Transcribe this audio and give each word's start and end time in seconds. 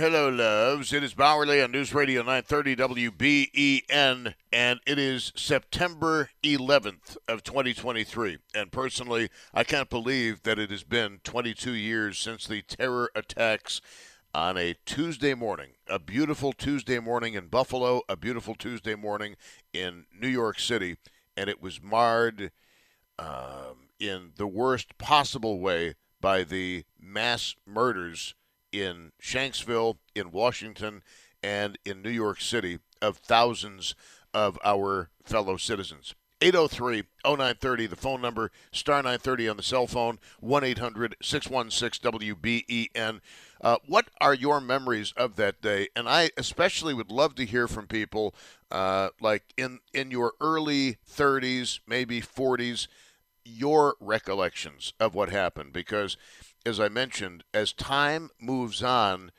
hello, 0.00 0.30
loves. 0.30 0.94
It 0.94 1.04
is 1.04 1.12
Bauerle 1.12 1.62
on 1.62 1.72
News 1.72 1.92
Radio 1.92 2.22
930 2.22 2.74
WBEN, 3.10 4.32
and 4.50 4.80
it 4.86 4.98
is 4.98 5.30
September 5.36 6.30
11th 6.42 7.18
of 7.28 7.42
2023. 7.42 8.38
And 8.54 8.72
personally, 8.72 9.28
I 9.52 9.62
can't 9.62 9.90
believe 9.90 10.42
that 10.44 10.58
it 10.58 10.70
has 10.70 10.84
been 10.84 11.20
22 11.22 11.72
years 11.72 12.16
since 12.16 12.46
the 12.46 12.62
terror 12.62 13.10
attacks 13.14 13.82
on 14.32 14.56
a 14.56 14.74
Tuesday 14.86 15.34
morning, 15.34 15.72
a 15.86 15.98
beautiful 15.98 16.54
Tuesday 16.54 16.98
morning 16.98 17.34
in 17.34 17.48
Buffalo, 17.48 18.00
a 18.08 18.16
beautiful 18.16 18.54
Tuesday 18.54 18.94
morning 18.94 19.36
in 19.74 20.06
New 20.18 20.28
York 20.28 20.58
City, 20.58 20.96
and 21.36 21.50
it 21.50 21.60
was 21.60 21.82
marred 21.82 22.52
um, 23.18 23.90
in 23.98 24.32
the 24.36 24.46
worst 24.46 24.96
possible 24.96 25.60
way 25.60 25.94
by 26.22 26.42
the 26.42 26.84
mass 26.98 27.54
murders 27.66 28.34
in 28.72 29.12
Shanksville, 29.22 29.98
in 30.14 30.30
Washington, 30.30 31.02
and 31.42 31.78
in 31.84 32.02
New 32.02 32.10
York 32.10 32.40
City 32.40 32.78
of 33.00 33.16
thousands 33.18 33.94
of 34.32 34.58
our 34.64 35.10
fellow 35.24 35.56
citizens. 35.56 36.14
803 36.42 37.02
0930, 37.24 37.86
the 37.86 37.96
phone 37.96 38.22
number, 38.22 38.50
star 38.72 38.96
930 38.96 39.48
on 39.50 39.56
the 39.58 39.62
cell 39.62 39.86
phone, 39.86 40.18
1 40.40 40.64
800 40.64 41.16
616 41.20 42.10
WBEN. 42.12 43.20
Uh, 43.60 43.76
what 43.86 44.08
are 44.22 44.32
your 44.32 44.60
memories 44.60 45.12
of 45.18 45.36
that 45.36 45.60
day? 45.60 45.88
And 45.94 46.08
I 46.08 46.30
especially 46.38 46.94
would 46.94 47.10
love 47.10 47.34
to 47.34 47.44
hear 47.44 47.68
from 47.68 47.86
people 47.86 48.34
uh, 48.70 49.10
like 49.20 49.52
in, 49.58 49.80
in 49.92 50.10
your 50.10 50.32
early 50.40 50.96
30s, 51.10 51.80
maybe 51.86 52.22
40s, 52.22 52.88
your 53.44 53.96
recollections 54.00 54.94
of 54.98 55.14
what 55.14 55.28
happened. 55.28 55.74
Because 55.74 56.16
as 56.66 56.78
I 56.78 56.88
mentioned, 56.88 57.44
as 57.54 57.72
time 57.72 58.30
moves 58.40 58.82
on, 58.82 59.32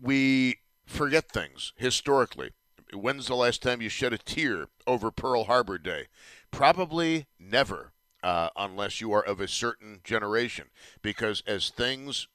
we 0.00 0.60
forget 0.86 1.30
things 1.30 1.72
historically. 1.76 2.50
When's 2.94 3.26
the 3.26 3.36
last 3.36 3.62
time 3.62 3.82
you 3.82 3.88
shed 3.88 4.12
a 4.12 4.18
tear 4.18 4.68
over 4.86 5.10
Pearl 5.10 5.44
Harbor 5.44 5.76
Day? 5.76 6.06
Probably 6.50 7.26
never, 7.38 7.92
uh, 8.22 8.48
unless 8.56 9.00
you 9.00 9.12
are 9.12 9.24
of 9.24 9.40
a 9.40 9.48
certain 9.48 10.00
generation. 10.04 10.68
Because 11.02 11.42
as 11.46 11.68
things, 11.68 12.28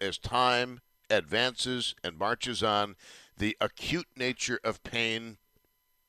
as 0.00 0.18
time 0.18 0.80
advances 1.08 1.94
and 2.02 2.18
marches 2.18 2.62
on, 2.62 2.96
the 3.38 3.56
acute 3.60 4.08
nature 4.16 4.58
of 4.64 4.82
pain 4.82 5.36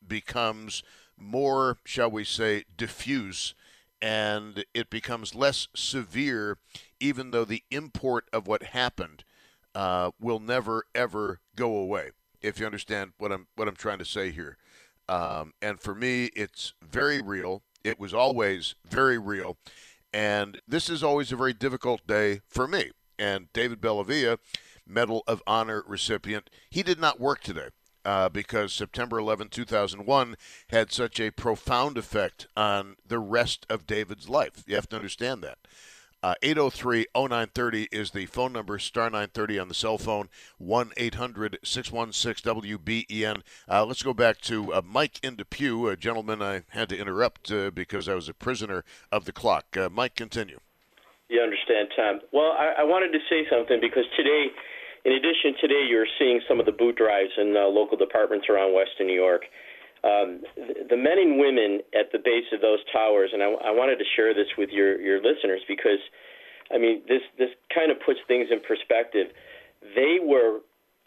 becomes 0.05 0.81
more, 1.17 1.77
shall 1.85 2.09
we 2.09 2.23
say, 2.23 2.65
diffuse 2.75 3.53
and 4.03 4.65
it 4.73 4.89
becomes 4.89 5.33
less 5.33 5.69
severe, 5.73 6.57
even 6.99 7.31
though 7.31 7.45
the 7.45 7.63
import 7.71 8.25
of 8.33 8.45
what 8.47 8.61
happened 8.61 9.23
uh, 9.73 10.11
will 10.19 10.41
never 10.41 10.83
ever 10.93 11.39
go 11.55 11.77
away. 11.77 12.11
If 12.41 12.59
you 12.59 12.65
understand 12.65 13.13
what 13.17 13.31
I'm 13.31 13.47
what 13.55 13.69
I'm 13.69 13.77
trying 13.77 13.99
to 13.99 14.05
say 14.05 14.29
here, 14.29 14.57
um, 15.07 15.53
and 15.61 15.79
for 15.79 15.95
me, 15.95 16.25
it's 16.35 16.73
very 16.83 17.21
real. 17.21 17.63
It 17.85 17.97
was 17.97 18.13
always 18.13 18.75
very 18.85 19.17
real, 19.17 19.57
and 20.11 20.59
this 20.67 20.89
is 20.89 21.01
always 21.01 21.31
a 21.31 21.37
very 21.37 21.53
difficult 21.53 22.05
day 22.05 22.41
for 22.45 22.67
me. 22.67 22.91
And 23.17 23.47
David 23.53 23.79
Bellavia, 23.79 24.37
Medal 24.85 25.23
of 25.27 25.41
Honor 25.47 25.81
recipient, 25.87 26.49
he 26.69 26.83
did 26.83 26.99
not 26.99 27.21
work 27.21 27.39
today 27.39 27.69
uh, 28.05 28.29
because 28.29 28.73
September 28.73 29.17
11, 29.17 29.49
2001 29.49 30.35
had 30.69 30.91
such 30.91 31.19
a 31.19 31.31
profound 31.31 31.97
effect 31.97 32.47
on 32.55 32.95
the 33.07 33.19
rest 33.19 33.65
of 33.69 33.87
David's 33.87 34.29
life. 34.29 34.63
You 34.65 34.75
have 34.75 34.89
to 34.89 34.95
understand 34.95 35.41
that. 35.43 35.57
Uh, 36.23 36.35
803 36.41 37.05
0930 37.13 37.89
is 37.91 38.11
the 38.11 38.25
phone 38.27 38.53
number, 38.53 38.79
star 38.79 39.09
930 39.09 39.59
on 39.59 39.67
the 39.67 39.73
cell 39.73 39.97
phone, 39.97 40.29
1 40.57 40.91
800 40.95 41.59
616 41.61 42.53
WBEN. 42.53 43.41
Uh, 43.69 43.83
let's 43.83 44.03
go 44.03 44.13
back 44.13 44.39
to 44.39 44.73
uh, 44.73 44.81
Mike 44.85 45.19
in 45.21 45.35
Depew, 45.35 45.89
a 45.89 45.97
gentleman 45.97 46.41
I 46.41 46.63
had 46.69 46.87
to 46.89 46.97
interrupt 46.97 47.51
uh, 47.51 47.71
because 47.71 48.07
I 48.07 48.13
was 48.13 48.29
a 48.29 48.33
prisoner 48.33 48.85
of 49.11 49.25
the 49.25 49.33
clock. 49.33 49.75
Uh, 49.75 49.89
Mike, 49.91 50.15
continue. 50.15 50.61
You 51.27 51.41
understand, 51.41 51.89
Tom. 51.93 52.21
Well, 52.31 52.55
I, 52.57 52.75
I 52.79 52.83
wanted 52.83 53.11
to 53.11 53.19
say 53.29 53.45
something 53.49 53.81
because 53.81 54.05
today 54.15 54.47
in 55.05 55.11
addition, 55.13 55.55
today 55.59 55.83
you're 55.87 56.07
seeing 56.17 56.39
some 56.47 56.59
of 56.59 56.65
the 56.65 56.71
boot 56.71 56.95
drives 56.95 57.31
in 57.37 57.55
uh, 57.57 57.67
local 57.67 57.97
departments 57.97 58.47
around 58.49 58.73
Western 58.73 59.07
New 59.07 59.19
York. 59.19 59.43
Um, 60.03 60.43
the, 60.55 60.95
the 60.95 60.99
men 60.99 61.19
and 61.19 61.39
women 61.39 61.79
at 61.95 62.11
the 62.11 62.19
base 62.19 62.47
of 62.51 62.61
those 62.61 62.79
towers, 62.91 63.31
and 63.31 63.43
I, 63.43 63.47
I 63.67 63.71
wanted 63.71 63.99
to 63.99 64.07
share 64.15 64.33
this 64.33 64.47
with 64.57 64.69
your, 64.69 64.99
your 64.99 65.19
listeners 65.23 65.61
because, 65.67 65.99
I 66.71 66.77
mean, 66.77 67.03
this, 67.07 67.23
this 67.37 67.51
kind 67.73 67.91
of 67.91 67.99
puts 68.05 68.19
things 68.27 68.47
in 68.51 68.59
perspective. 68.63 69.27
They 69.95 70.19
were 70.23 70.59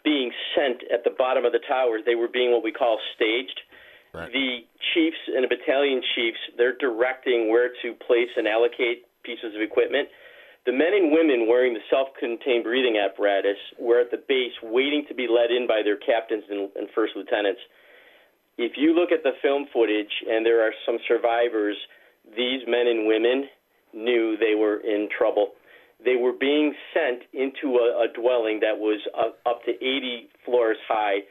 being 0.03 0.31
sent 0.53 0.81
at 0.93 1.03
the 1.03 1.13
bottom 1.17 1.45
of 1.45 1.51
the 1.51 1.61
towers, 1.67 2.01
they 2.05 2.15
were 2.15 2.29
being 2.29 2.51
what 2.51 2.63
we 2.63 2.71
call 2.71 2.97
staged. 3.15 3.59
Right. 4.13 4.31
The 4.31 4.63
chiefs 4.93 5.19
and 5.27 5.43
the 5.43 5.51
battalion 5.51 6.01
chiefs, 6.15 6.39
they're 6.55 6.77
directing 6.77 7.51
where 7.51 7.69
to 7.81 7.93
place 8.07 8.31
and 8.37 8.47
allocate 8.47 9.03
pieces 9.21 9.53
of 9.53 9.61
equipment 9.61 10.07
the 10.67 10.75
men 10.75 10.91
and 10.91 11.15
women 11.15 11.47
wearing 11.47 11.73
the 11.73 11.79
self 11.89 12.09
contained 12.19 12.67
breathing 12.67 12.99
apparatus 12.99 13.55
were 13.79 14.01
at 14.03 14.11
the 14.11 14.19
base 14.27 14.51
waiting 14.61 15.05
to 15.07 15.15
be 15.15 15.25
let 15.25 15.49
in 15.49 15.65
by 15.65 15.79
their 15.81 15.95
captains 15.95 16.43
and, 16.51 16.69
and 16.75 16.91
first 16.93 17.15
lieutenants. 17.15 17.61
If 18.59 18.73
you 18.75 18.91
look 18.93 19.15
at 19.15 19.23
the 19.23 19.31
film 19.41 19.67
footage, 19.71 20.11
and 20.27 20.45
there 20.45 20.59
are 20.61 20.75
some 20.85 20.97
survivors, 21.07 21.77
these 22.35 22.67
men 22.67 22.83
and 22.83 23.07
women 23.07 23.47
knew 23.95 24.35
they 24.35 24.59
were 24.59 24.83
in 24.83 25.07
trouble. 25.07 25.55
They 26.03 26.17
were 26.19 26.33
being 26.33 26.75
sent 26.93 27.23
into 27.31 27.79
a, 27.79 28.03
a 28.03 28.07
dwelling 28.11 28.59
that 28.59 28.75
was 28.75 28.99
up, 29.15 29.63
to 29.63 29.71
80 29.71 30.27
floors 30.43 30.77
high. 30.89 31.23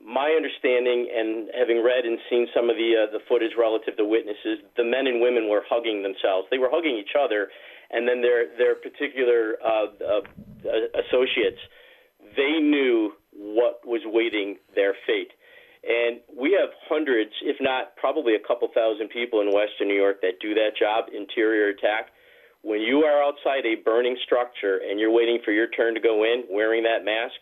My 0.00 0.32
understanding, 0.32 1.12
and 1.12 1.52
having 1.52 1.84
read 1.84 2.08
and 2.08 2.16
seen 2.30 2.48
some 2.56 2.70
of 2.70 2.80
the 2.80 2.96
uh, 2.96 3.12
the 3.12 3.20
footage 3.28 3.52
relative 3.60 4.00
to 4.00 4.04
witnesses, 4.08 4.64
the 4.80 4.88
men 4.88 5.04
and 5.04 5.20
women 5.20 5.52
were 5.52 5.60
hugging 5.68 6.00
themselves. 6.00 6.48
They 6.50 6.56
were 6.56 6.72
hugging 6.72 6.96
each 6.96 7.12
other, 7.12 7.52
and 7.90 8.08
then 8.08 8.20
their 8.22 8.56
their 8.56 8.74
particular 8.74 9.56
uh, 9.64 9.86
uh, 10.02 10.20
associates, 11.06 11.60
they 12.36 12.60
knew 12.60 13.12
what 13.32 13.80
was 13.84 14.02
waiting 14.06 14.58
their 14.74 14.94
fate. 15.06 15.32
And 15.82 16.20
we 16.28 16.52
have 16.60 16.70
hundreds, 16.88 17.32
if 17.42 17.56
not 17.60 17.96
probably 17.96 18.34
a 18.34 18.46
couple 18.46 18.68
thousand 18.74 19.08
people 19.08 19.40
in 19.40 19.48
Western 19.48 19.88
New 19.88 19.96
York 19.96 20.20
that 20.20 20.36
do 20.40 20.52
that 20.54 20.76
job, 20.78 21.06
interior 21.14 21.68
attack. 21.68 22.12
When 22.62 22.82
you 22.82 23.04
are 23.04 23.22
outside 23.22 23.64
a 23.64 23.80
burning 23.82 24.16
structure 24.22 24.80
and 24.84 25.00
you're 25.00 25.10
waiting 25.10 25.38
for 25.42 25.52
your 25.52 25.68
turn 25.68 25.94
to 25.94 26.00
go 26.00 26.24
in 26.24 26.44
wearing 26.50 26.82
that 26.82 27.02
mask, 27.02 27.40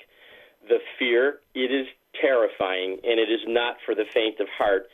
the 0.68 0.78
fear, 0.98 1.40
it 1.54 1.72
is 1.74 1.88
terrifying 2.20 2.98
and 3.02 3.18
it 3.18 3.28
is 3.28 3.40
not 3.48 3.76
for 3.84 3.96
the 3.96 4.04
faint 4.14 4.38
of 4.38 4.46
heart. 4.56 4.86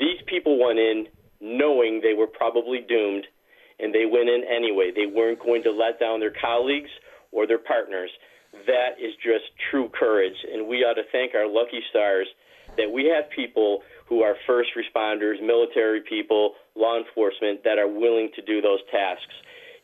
These 0.00 0.24
people 0.26 0.58
went 0.58 0.78
in 0.78 1.06
knowing 1.40 2.00
they 2.00 2.14
were 2.14 2.26
probably 2.26 2.80
doomed 2.88 3.26
and 3.82 3.94
they 3.94 4.06
went 4.06 4.28
in 4.28 4.44
anyway. 4.44 4.90
They 4.94 5.06
weren't 5.06 5.40
going 5.40 5.62
to 5.64 5.70
let 5.70 5.98
down 5.98 6.20
their 6.20 6.34
colleagues 6.40 6.90
or 7.32 7.46
their 7.46 7.58
partners. 7.58 8.10
That 8.66 8.98
is 8.98 9.14
just 9.22 9.44
true 9.70 9.88
courage, 9.88 10.36
and 10.52 10.66
we 10.66 10.78
ought 10.78 10.94
to 10.94 11.04
thank 11.12 11.34
our 11.34 11.46
lucky 11.46 11.80
stars 11.90 12.26
that 12.76 12.90
we 12.90 13.04
have 13.06 13.30
people 13.30 13.82
who 14.06 14.22
are 14.22 14.34
first 14.46 14.70
responders, 14.76 15.40
military 15.40 16.00
people, 16.00 16.54
law 16.74 16.98
enforcement 16.98 17.62
that 17.64 17.78
are 17.78 17.88
willing 17.88 18.30
to 18.34 18.42
do 18.42 18.60
those 18.60 18.80
tasks. 18.90 19.34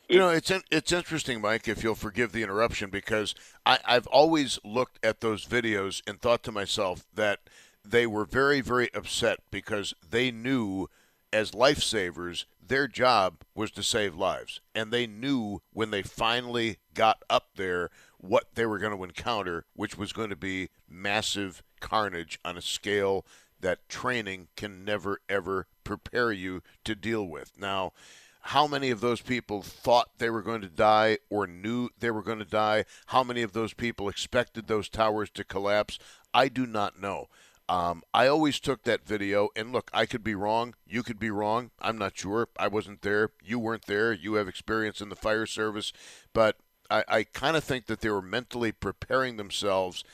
You 0.08 0.18
know, 0.18 0.28
it's 0.28 0.52
it's 0.70 0.92
interesting, 0.92 1.40
Mike. 1.40 1.66
If 1.66 1.82
you'll 1.82 1.96
forgive 1.96 2.30
the 2.30 2.42
interruption, 2.42 2.90
because 2.90 3.34
I, 3.64 3.78
I've 3.84 4.06
always 4.06 4.58
looked 4.64 5.04
at 5.04 5.20
those 5.20 5.44
videos 5.44 6.00
and 6.06 6.20
thought 6.20 6.44
to 6.44 6.52
myself 6.52 7.04
that 7.14 7.40
they 7.84 8.06
were 8.06 8.24
very, 8.24 8.60
very 8.60 8.92
upset 8.94 9.40
because 9.50 9.94
they 10.08 10.30
knew, 10.30 10.88
as 11.32 11.52
lifesavers, 11.52 12.44
their 12.64 12.88
job 12.88 13.42
was 13.54 13.70
to 13.72 13.82
save 13.82 14.14
lives. 14.14 14.60
And 14.74 14.92
they 14.92 15.06
knew 15.06 15.60
when 15.72 15.90
they 15.90 16.02
finally 16.02 16.78
got 16.94 17.22
up 17.28 17.50
there 17.56 17.90
what 18.18 18.54
they 18.54 18.66
were 18.66 18.78
going 18.78 18.96
to 18.96 19.04
encounter, 19.04 19.64
which 19.74 19.96
was 19.96 20.12
going 20.12 20.30
to 20.30 20.36
be 20.36 20.68
massive 20.88 21.62
carnage 21.80 22.38
on 22.44 22.56
a 22.56 22.62
scale 22.62 23.24
that 23.60 23.88
training 23.88 24.48
can 24.56 24.84
never, 24.84 25.20
ever 25.28 25.66
prepare 25.84 26.32
you 26.32 26.62
to 26.84 26.94
deal 26.94 27.26
with. 27.26 27.52
Now, 27.58 27.92
how 28.40 28.66
many 28.66 28.90
of 28.90 29.00
those 29.00 29.20
people 29.20 29.60
thought 29.60 30.18
they 30.18 30.30
were 30.30 30.42
going 30.42 30.60
to 30.60 30.68
die 30.68 31.18
or 31.28 31.46
knew 31.48 31.88
they 31.98 32.12
were 32.12 32.22
going 32.22 32.38
to 32.38 32.44
die? 32.44 32.84
How 33.06 33.24
many 33.24 33.42
of 33.42 33.52
those 33.52 33.74
people 33.74 34.08
expected 34.08 34.66
those 34.66 34.88
towers 34.88 35.30
to 35.30 35.44
collapse? 35.44 35.98
I 36.32 36.48
do 36.48 36.64
not 36.64 37.00
know. 37.00 37.28
Um, 37.68 38.02
I 38.14 38.28
always 38.28 38.60
took 38.60 38.84
that 38.84 39.04
video, 39.04 39.48
and 39.56 39.72
look, 39.72 39.90
I 39.92 40.06
could 40.06 40.22
be 40.22 40.34
wrong. 40.34 40.74
You 40.86 41.02
could 41.02 41.18
be 41.18 41.30
wrong. 41.30 41.70
I'm 41.80 41.98
not 41.98 42.16
sure. 42.16 42.48
I 42.58 42.68
wasn't 42.68 43.02
there. 43.02 43.30
You 43.42 43.58
weren't 43.58 43.86
there. 43.86 44.12
You 44.12 44.34
have 44.34 44.46
experience 44.46 45.00
in 45.00 45.08
the 45.08 45.16
fire 45.16 45.46
service. 45.46 45.92
But 46.32 46.56
I, 46.90 47.04
I 47.08 47.24
kind 47.24 47.56
of 47.56 47.64
think 47.64 47.86
that 47.86 48.00
they 48.00 48.10
were 48.10 48.22
mentally 48.22 48.70
preparing 48.70 49.36
themselves 49.36 50.04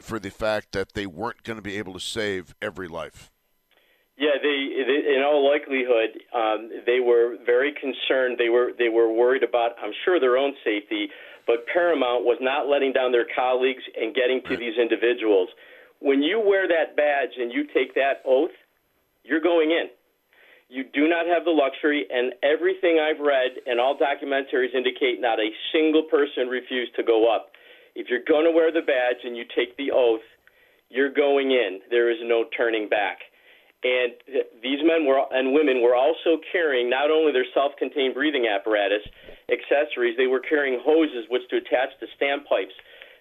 for 0.00 0.18
the 0.18 0.30
fact 0.30 0.72
that 0.72 0.94
they 0.94 1.06
weren't 1.06 1.44
going 1.44 1.56
to 1.56 1.62
be 1.62 1.76
able 1.78 1.92
to 1.92 2.00
save 2.00 2.54
every 2.60 2.88
life. 2.88 3.30
Yeah, 4.16 4.34
they, 4.42 4.82
they 4.82 5.14
in 5.14 5.22
all 5.24 5.48
likelihood, 5.48 6.18
um, 6.34 6.70
they 6.86 6.98
were 6.98 7.36
very 7.46 7.72
concerned. 7.72 8.36
They 8.36 8.48
were 8.48 8.72
they 8.76 8.88
were 8.88 9.12
worried 9.12 9.44
about, 9.44 9.72
I'm 9.80 9.92
sure, 10.04 10.18
their 10.18 10.36
own 10.36 10.54
safety, 10.64 11.08
but 11.46 11.66
paramount 11.72 12.24
was 12.24 12.38
not 12.40 12.66
letting 12.68 12.92
down 12.92 13.12
their 13.12 13.26
colleagues 13.36 13.82
and 13.96 14.14
getting 14.14 14.42
to 14.48 14.56
these 14.56 14.76
individuals. 14.76 15.48
When 16.00 16.22
you 16.22 16.40
wear 16.40 16.68
that 16.68 16.96
badge 16.96 17.36
and 17.38 17.52
you 17.52 17.66
take 17.74 17.94
that 17.94 18.22
oath, 18.24 18.54
you're 19.24 19.40
going 19.40 19.70
in. 19.70 19.88
You 20.68 20.84
do 20.92 21.08
not 21.08 21.26
have 21.26 21.44
the 21.44 21.50
luxury, 21.50 22.04
and 22.10 22.34
everything 22.42 23.00
I've 23.00 23.24
read 23.24 23.56
and 23.66 23.80
all 23.80 23.96
documentaries 23.96 24.74
indicate 24.74 25.18
not 25.18 25.40
a 25.40 25.48
single 25.72 26.02
person 26.02 26.48
refused 26.48 26.94
to 26.96 27.02
go 27.02 27.34
up. 27.34 27.50
If 27.94 28.08
you're 28.10 28.24
going 28.28 28.44
to 28.44 28.52
wear 28.52 28.70
the 28.70 28.82
badge 28.84 29.24
and 29.24 29.36
you 29.36 29.44
take 29.56 29.76
the 29.76 29.90
oath, 29.90 30.24
you're 30.90 31.12
going 31.12 31.50
in. 31.52 31.80
There 31.90 32.10
is 32.10 32.18
no 32.22 32.44
turning 32.56 32.88
back. 32.88 33.18
And 33.82 34.12
these 34.60 34.82
men 34.82 35.06
were 35.06 35.22
and 35.30 35.54
women 35.54 35.82
were 35.82 35.94
also 35.94 36.42
carrying 36.50 36.90
not 36.90 37.10
only 37.10 37.32
their 37.32 37.46
self-contained 37.54 38.12
breathing 38.12 38.46
apparatus, 38.50 39.06
accessories, 39.48 40.16
they 40.18 40.26
were 40.26 40.40
carrying 40.40 40.80
hoses 40.82 41.30
which 41.30 41.46
to 41.50 41.62
attach 41.62 41.94
to 42.00 42.06
standpipes. 42.18 42.74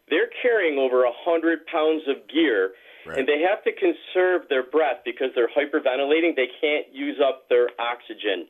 They're 0.09 0.31
carrying 0.41 0.79
over 0.79 1.03
a 1.03 1.11
hundred 1.11 1.65
pounds 1.67 2.03
of 2.07 2.27
gear, 2.31 2.71
right. 3.05 3.19
and 3.19 3.27
they 3.27 3.43
have 3.43 3.63
to 3.63 3.71
conserve 3.75 4.47
their 4.49 4.63
breath 4.63 5.03
because 5.03 5.35
they're 5.35 5.51
hyperventilating. 5.51 6.35
They 6.35 6.51
can't 6.61 6.87
use 6.93 7.19
up 7.19 7.49
their 7.49 7.69
oxygen. 7.79 8.47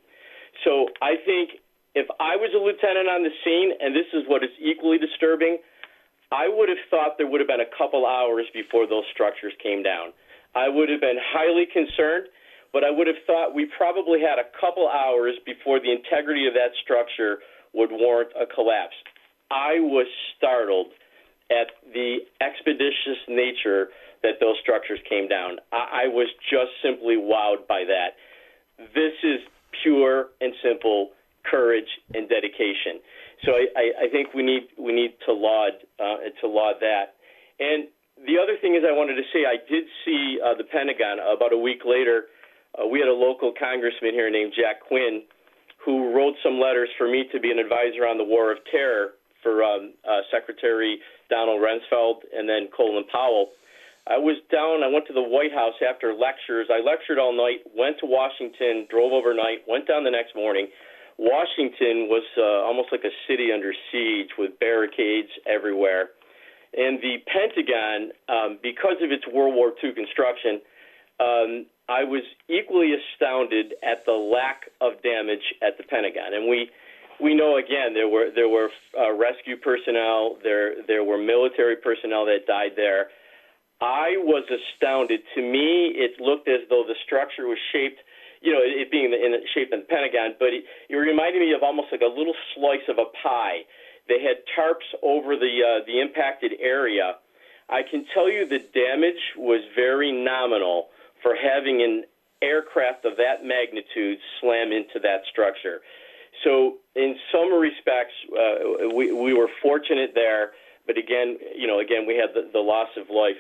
So 0.64 0.88
I 1.02 1.18
think 1.26 1.62
if 1.96 2.06
I 2.22 2.38
was 2.38 2.54
a 2.54 2.62
lieutenant 2.62 3.10
on 3.10 3.26
the 3.26 3.34
scene, 3.42 3.74
and 3.82 3.96
this 3.96 4.06
is 4.14 4.24
what 4.30 4.44
is 4.44 4.54
equally 4.62 4.98
disturbing, 4.98 5.58
I 6.32 6.46
would 6.48 6.70
have 6.70 6.82
thought 6.92 7.18
there 7.18 7.28
would 7.28 7.42
have 7.42 7.48
been 7.48 7.64
a 7.64 7.74
couple 7.78 8.06
hours 8.06 8.46
before 8.54 8.86
those 8.86 9.06
structures 9.14 9.54
came 9.64 9.82
down. 9.82 10.14
I 10.54 10.70
would 10.70 10.90
have 10.90 11.02
been 11.02 11.18
highly 11.18 11.66
concerned, 11.66 12.28
but 12.74 12.84
I 12.84 12.92
would 12.92 13.08
have 13.08 13.22
thought 13.26 13.56
we 13.56 13.66
probably 13.78 14.20
had 14.20 14.38
a 14.38 14.46
couple 14.60 14.88
hours 14.88 15.34
before 15.46 15.80
the 15.80 15.92
integrity 15.92 16.46
of 16.46 16.54
that 16.54 16.76
structure 16.84 17.40
would 17.74 17.90
warrant 17.92 18.30
a 18.36 18.46
collapse. 18.46 18.96
I 19.50 19.80
was 19.80 20.08
startled 20.36 20.92
at 21.50 21.68
the 21.94 22.18
expeditious 22.42 23.20
nature 23.28 23.90
that 24.24 24.40
those 24.40 24.56
structures 24.62 25.00
came 25.08 25.28
down. 25.28 25.58
I, 25.72 26.04
I 26.04 26.08
was 26.08 26.28
just 26.50 26.72
simply 26.84 27.16
wowed 27.16 27.68
by 27.68 27.84
that. 27.86 28.18
This 28.94 29.14
is 29.24 29.40
pure 29.84 30.30
and 30.42 30.54
simple 30.64 31.12
courage 31.50 31.88
and 32.14 32.28
dedication. 32.28 33.00
So 33.46 33.52
I, 33.54 33.66
I, 33.78 33.86
I 34.06 34.10
think 34.12 34.34
we 34.34 34.44
need 34.44 34.68
we 34.78 34.92
need 34.92 35.14
to 35.26 35.34
laud 35.34 35.74
uh, 36.00 36.18
to 36.42 36.48
laud 36.48 36.76
that. 36.82 37.16
And 37.60 37.88
the 38.26 38.42
other 38.42 38.58
thing 38.60 38.76
is, 38.76 38.82
I 38.82 38.92
wanted 38.92 39.16
to 39.16 39.28
say 39.32 39.46
I 39.46 39.62
did 39.70 39.86
see 40.04 40.40
uh, 40.44 40.58
the 40.58 40.64
Pentagon 40.64 41.20
about 41.20 41.54
a 41.54 41.58
week 41.58 41.86
later. 41.86 42.26
Uh, 42.74 42.88
we 42.88 43.00
had 43.00 43.08
a 43.08 43.14
local 43.14 43.54
congressman 43.58 44.14
here 44.14 44.30
named 44.30 44.54
Jack 44.58 44.82
Quinn 44.88 45.24
who 45.86 46.14
wrote 46.14 46.34
some 46.44 46.60
letters 46.60 46.90
for 46.98 47.08
me 47.08 47.26
to 47.32 47.40
be 47.40 47.52
an 47.52 47.60
advisor 47.60 48.06
on 48.06 48.18
the 48.18 48.24
war 48.24 48.52
of 48.52 48.58
terror 48.70 49.16
for 49.42 49.64
um, 49.64 49.94
uh, 50.04 50.20
Secretary 50.32 51.00
Donald 51.30 51.62
Rumsfeld 51.62 52.24
and 52.34 52.48
then 52.48 52.70
Colin 52.76 53.04
Powell. 53.12 53.50
I 54.08 54.18
was 54.18 54.40
down. 54.52 54.84
I 54.84 54.88
went 54.88 55.06
to 55.08 55.14
the 55.14 55.22
White 55.22 55.52
House 55.52 55.76
after 55.84 56.14
lectures. 56.14 56.68
I 56.72 56.80
lectured 56.80 57.20
all 57.20 57.36
night, 57.36 57.68
went 57.76 58.00
to 58.00 58.06
Washington, 58.06 58.88
drove 58.90 59.12
overnight, 59.12 59.68
went 59.68 59.88
down 59.88 60.04
the 60.06 60.12
next 60.12 60.36
morning. 60.36 60.68
Washington 61.18 62.08
was 62.08 62.24
uh, 62.38 62.64
almost 62.64 62.90
like 62.92 63.04
a 63.04 63.12
city 63.28 63.52
under 63.52 63.74
siege 63.92 64.30
with 64.38 64.58
barricades 64.60 65.30
everywhere. 65.46 66.10
And 66.78 67.02
the 67.02 67.18
Pentagon, 67.28 68.12
um, 68.30 68.60
because 68.62 69.02
of 69.02 69.12
its 69.12 69.28
World 69.28 69.56
War 69.56 69.74
II 69.84 69.94
construction, 69.94 70.62
um, 71.20 71.66
I 71.90 72.04
was 72.04 72.24
equally 72.48 72.94
astounded 72.94 73.74
at 73.82 74.06
the 74.06 74.14
lack 74.14 74.70
of 74.80 75.02
damage 75.02 75.56
at 75.64 75.78
the 75.78 75.84
Pentagon. 75.84 76.34
And 76.34 76.48
we 76.48 76.70
we 77.22 77.34
know 77.34 77.58
again 77.58 77.94
there 77.94 78.08
were 78.08 78.30
there 78.34 78.50
were 78.50 78.70
uh, 78.98 79.14
rescue 79.14 79.58
personnel, 79.58 80.38
there 80.44 80.84
there 80.88 81.04
were 81.04 81.18
military 81.18 81.76
personnel 81.76 82.26
that 82.26 82.46
died 82.48 82.74
there. 82.76 83.08
I 83.80 84.18
was 84.18 84.44
astounded. 84.50 85.22
To 85.36 85.42
me, 85.42 85.94
it 85.94 86.20
looked 86.20 86.48
as 86.48 86.62
though 86.70 86.84
the 86.88 86.96
structure 87.06 87.46
was 87.46 87.60
shaped, 87.72 88.02
you 88.42 88.52
know, 88.52 88.58
it, 88.58 88.90
being 88.90 89.06
in 89.06 89.12
the, 89.12 89.22
in 89.22 89.32
the 89.34 89.46
shape 89.54 89.70
of 89.72 89.82
the 89.82 89.86
Pentagon, 89.86 90.34
but 90.40 90.50
it, 90.50 90.66
it 90.90 90.96
reminded 90.96 91.42
me 91.42 91.54
of 91.54 91.62
almost 91.62 91.90
like 91.92 92.02
a 92.02 92.10
little 92.10 92.34
slice 92.56 92.82
of 92.90 92.98
a 92.98 93.06
pie 93.22 93.62
they 94.08 94.24
had 94.24 94.44
tarps 94.56 94.88
over 95.04 95.36
the 95.36 95.54
uh, 95.62 95.86
the 95.86 96.00
impacted 96.00 96.54
area. 96.62 97.16
I 97.70 97.82
can 97.84 98.06
tell 98.14 98.32
you 98.32 98.48
the 98.48 98.64
damage 98.74 99.22
was 99.36 99.62
very 99.76 100.12
nominal 100.12 100.88
for 101.22 101.36
having 101.36 101.82
an 101.82 102.04
aircraft 102.42 103.04
of 103.04 103.18
that 103.18 103.44
magnitude 103.44 104.20
slam 104.40 104.72
into 104.72 105.00
that 105.04 105.22
structure. 105.30 105.82
So, 106.44 106.78
in 106.96 107.16
some 107.32 107.54
respects, 107.54 108.14
uh, 108.32 108.90
we 108.94 109.12
we 109.12 109.34
were 109.34 109.50
fortunate 109.62 110.12
there. 110.16 110.52
But 110.86 110.98
again, 110.98 111.38
you 111.56 111.68
know, 111.68 111.80
again 111.80 112.06
we 112.08 112.16
had 112.16 112.34
the, 112.34 112.50
the 112.52 112.60
loss 112.60 112.90
of 112.98 113.10
life. 113.10 113.38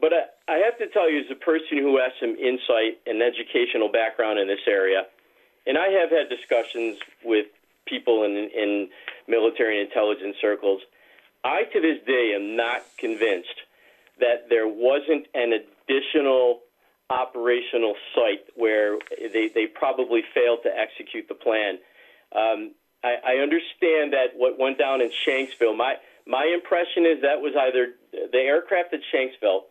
But 0.00 0.12
I, 0.12 0.52
I 0.52 0.56
have 0.58 0.76
to 0.78 0.88
tell 0.88 1.10
you, 1.10 1.20
as 1.20 1.30
a 1.30 1.34
person 1.34 1.78
who 1.78 1.98
has 1.98 2.12
some 2.20 2.36
insight 2.36 3.00
and 3.06 3.22
educational 3.22 3.90
background 3.90 4.38
in 4.38 4.46
this 4.46 4.60
area, 4.66 5.06
and 5.66 5.78
I 5.78 5.88
have 5.88 6.10
had 6.10 6.28
discussions 6.28 6.98
with 7.24 7.46
people 7.86 8.24
in, 8.24 8.32
in 8.36 8.88
military 9.26 9.80
and 9.80 9.88
intelligence 9.88 10.36
circles. 10.40 10.82
I, 11.44 11.62
to 11.62 11.80
this 11.80 11.98
day, 12.06 12.32
am 12.34 12.56
not 12.56 12.82
convinced 12.98 13.62
that 14.20 14.48
there 14.48 14.68
wasn't 14.68 15.26
an 15.34 15.52
additional 15.52 16.60
operational 17.08 17.94
site 18.14 18.44
where 18.56 18.98
they, 19.32 19.48
they 19.54 19.66
probably 19.66 20.22
failed 20.34 20.60
to 20.64 20.70
execute 20.76 21.28
the 21.28 21.34
plan. 21.34 21.78
Um, 22.34 22.72
I, 23.02 23.16
I 23.24 23.34
understand 23.42 24.12
that 24.12 24.34
what 24.34 24.58
went 24.58 24.78
down 24.78 25.00
in 25.00 25.10
Shanksville, 25.26 25.76
my, 25.76 25.96
my 26.26 26.44
impression 26.52 27.06
is 27.06 27.22
that 27.22 27.40
was 27.40 27.54
either 27.56 27.94
the 28.12 28.38
aircraft 28.38 28.92
at 28.94 29.00
Shanksville, 29.12 29.62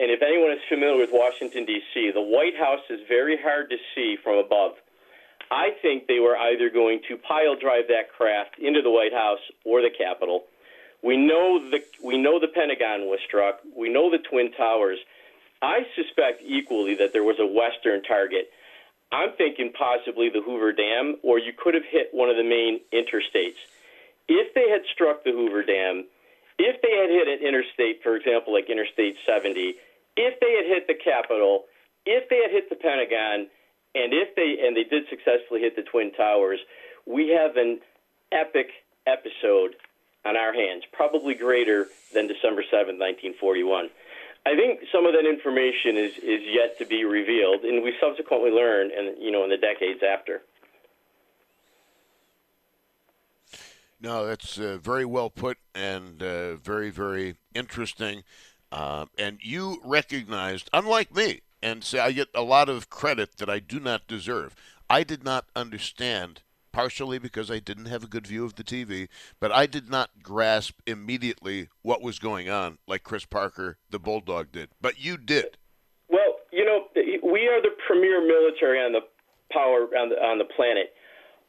and 0.00 0.10
if 0.10 0.22
anyone 0.22 0.52
is 0.52 0.60
familiar 0.68 0.96
with 0.96 1.10
Washington, 1.12 1.66
D.C., 1.66 2.10
the 2.12 2.22
White 2.22 2.56
House 2.56 2.80
is 2.88 3.00
very 3.06 3.36
hard 3.36 3.68
to 3.70 3.76
see 3.94 4.16
from 4.22 4.38
above. 4.38 4.72
I 5.50 5.70
think 5.82 6.06
they 6.06 6.20
were 6.20 6.36
either 6.36 6.70
going 6.70 7.00
to 7.08 7.16
pile 7.16 7.56
drive 7.56 7.88
that 7.88 8.12
craft 8.16 8.58
into 8.58 8.82
the 8.82 8.90
White 8.90 9.12
House 9.12 9.40
or 9.64 9.82
the 9.82 9.90
Capitol. 9.90 10.44
We 11.02 11.16
know 11.16 11.70
the 11.70 11.82
we 12.02 12.18
know 12.18 12.38
the 12.38 12.48
Pentagon 12.48 13.06
was 13.06 13.20
struck. 13.26 13.60
We 13.76 13.88
know 13.88 14.10
the 14.10 14.18
Twin 14.18 14.52
Towers. 14.52 14.98
I 15.62 15.80
suspect 15.96 16.42
equally 16.44 16.94
that 16.96 17.12
there 17.12 17.24
was 17.24 17.36
a 17.38 17.46
Western 17.46 18.02
target. 18.02 18.50
I'm 19.12 19.32
thinking 19.36 19.72
possibly 19.76 20.28
the 20.28 20.40
Hoover 20.40 20.72
Dam, 20.72 21.16
or 21.22 21.38
you 21.38 21.52
could 21.52 21.74
have 21.74 21.84
hit 21.84 22.10
one 22.12 22.30
of 22.30 22.36
the 22.36 22.44
main 22.44 22.80
interstates. 22.92 23.58
If 24.28 24.54
they 24.54 24.68
had 24.70 24.82
struck 24.92 25.24
the 25.24 25.32
Hoover 25.32 25.64
Dam, 25.64 26.06
if 26.58 26.80
they 26.82 26.92
had 26.92 27.10
hit 27.10 27.26
an 27.26 27.46
interstate, 27.46 28.02
for 28.02 28.14
example, 28.16 28.52
like 28.52 28.70
Interstate 28.70 29.16
70, 29.26 29.74
if 30.16 30.40
they 30.40 30.52
had 30.54 30.66
hit 30.66 30.86
the 30.86 30.94
Capitol, 30.94 31.64
if 32.06 32.28
they 32.28 32.36
had 32.36 32.50
hit 32.50 32.68
the 32.68 32.76
Pentagon, 32.76 33.48
and 33.94 34.12
if 34.12 34.36
they 34.36 34.64
and 34.64 34.76
they 34.76 34.84
did 34.84 35.08
successfully 35.08 35.60
hit 35.60 35.74
the 35.74 35.82
twin 35.82 36.12
towers, 36.12 36.60
we 37.06 37.30
have 37.30 37.56
an 37.56 37.80
epic 38.30 38.68
episode 39.06 39.74
on 40.24 40.36
our 40.36 40.52
hands, 40.52 40.84
probably 40.92 41.34
greater 41.34 41.88
than 42.12 42.28
December 42.28 42.62
7, 42.62 42.98
1941. 42.98 43.88
I 44.46 44.56
think 44.56 44.80
some 44.90 45.06
of 45.06 45.12
that 45.12 45.28
information 45.28 45.96
is, 45.96 46.12
is 46.16 46.40
yet 46.46 46.78
to 46.78 46.86
be 46.86 47.04
revealed, 47.04 47.62
and 47.62 47.82
we 47.82 47.94
subsequently 48.00 48.50
learn, 48.50 48.90
and 48.96 49.22
you 49.22 49.30
know, 49.30 49.44
in 49.44 49.50
the 49.50 49.58
decades 49.58 50.00
after. 50.02 50.42
No, 54.00 54.26
that's 54.26 54.58
uh, 54.58 54.78
very 54.80 55.04
well 55.04 55.28
put 55.28 55.58
and 55.74 56.22
uh, 56.22 56.56
very, 56.56 56.88
very 56.90 57.36
interesting. 57.54 58.22
Uh, 58.72 59.06
and 59.18 59.38
you 59.42 59.80
recognized, 59.84 60.70
unlike 60.72 61.14
me, 61.14 61.42
and 61.62 61.84
say 61.84 61.98
I 61.98 62.12
get 62.12 62.28
a 62.34 62.42
lot 62.42 62.70
of 62.70 62.88
credit 62.88 63.36
that 63.36 63.50
I 63.50 63.58
do 63.58 63.78
not 63.78 64.06
deserve. 64.06 64.54
I 64.88 65.02
did 65.02 65.22
not 65.22 65.46
understand, 65.54 66.40
partially 66.72 67.18
because 67.18 67.50
I 67.50 67.58
didn't 67.58 67.86
have 67.86 68.04
a 68.04 68.08
good 68.08 68.26
view 68.26 68.44
of 68.44 68.54
the 68.54 68.64
TV, 68.64 69.08
but 69.38 69.52
I 69.52 69.66
did 69.66 69.90
not 69.90 70.22
grasp 70.22 70.80
immediately 70.86 71.68
what 71.82 72.02
was 72.02 72.18
going 72.18 72.48
on 72.48 72.78
like 72.86 73.02
Chris 73.02 73.24
Parker, 73.24 73.78
the 73.90 73.98
Bulldog, 73.98 74.52
did. 74.52 74.70
But 74.80 75.00
you 75.00 75.16
did. 75.16 75.56
Well, 76.08 76.36
you 76.52 76.64
know, 76.64 76.86
we 76.94 77.48
are 77.48 77.62
the 77.62 77.74
premier 77.86 78.20
military 78.20 78.78
on 78.78 78.92
the 78.92 79.00
power 79.52 79.86
on 79.98 80.08
the, 80.10 80.16
on 80.16 80.38
the 80.38 80.48
planet. 80.56 80.92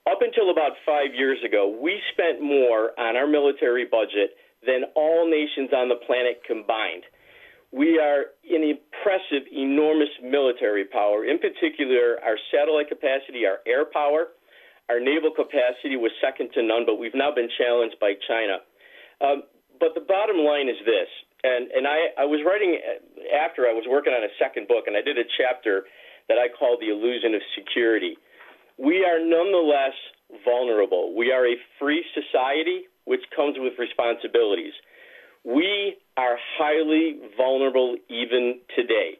Up 0.09 0.19
until 0.21 0.49
about 0.49 0.73
five 0.85 1.13
years 1.13 1.37
ago, 1.45 1.69
we 1.69 2.01
spent 2.13 2.41
more 2.41 2.97
on 2.99 3.15
our 3.15 3.27
military 3.27 3.85
budget 3.85 4.33
than 4.65 4.85
all 4.95 5.29
nations 5.29 5.69
on 5.73 5.89
the 5.89 6.01
planet 6.07 6.41
combined. 6.45 7.03
We 7.71 7.99
are 7.99 8.33
an 8.49 8.63
impressive, 8.65 9.47
enormous 9.53 10.09
military 10.21 10.85
power. 10.85 11.23
In 11.23 11.39
particular, 11.39 12.19
our 12.25 12.37
satellite 12.51 12.89
capacity, 12.89 13.45
our 13.45 13.59
air 13.65 13.85
power, 13.85 14.33
our 14.89 14.99
naval 14.99 15.31
capacity 15.31 15.95
was 15.95 16.11
second 16.21 16.49
to 16.53 16.63
none, 16.63 16.83
but 16.85 16.99
we've 16.99 17.15
now 17.15 17.33
been 17.33 17.49
challenged 17.57 17.95
by 17.99 18.13
China. 18.27 18.59
Um, 19.21 19.43
but 19.79 19.93
the 19.93 20.01
bottom 20.01 20.37
line 20.45 20.69
is 20.69 20.77
this, 20.85 21.09
and, 21.43 21.71
and 21.71 21.87
I, 21.87 22.23
I 22.23 22.25
was 22.25 22.41
writing 22.45 22.77
after 23.33 23.67
I 23.67 23.73
was 23.73 23.85
working 23.89 24.13
on 24.13 24.23
a 24.23 24.33
second 24.37 24.67
book, 24.67 24.85
and 24.87 24.95
I 24.95 25.01
did 25.01 25.17
a 25.17 25.27
chapter 25.37 25.83
that 26.29 26.37
I 26.37 26.47
called 26.47 26.79
The 26.81 26.89
Illusion 26.89 27.33
of 27.33 27.41
Security. 27.57 28.17
We 28.77 29.05
are 29.05 29.19
nonetheless 29.19 29.97
vulnerable. 30.45 31.15
We 31.15 31.31
are 31.31 31.47
a 31.47 31.55
free 31.79 32.05
society. 32.13 32.87
which 33.05 33.21
comes 33.35 33.55
with 33.57 33.73
responsibilities. 33.79 34.73
We 35.43 35.97
are 36.17 36.37
highly 36.57 37.17
vulnerable 37.35 37.97
even 38.09 38.59
today. 38.75 39.17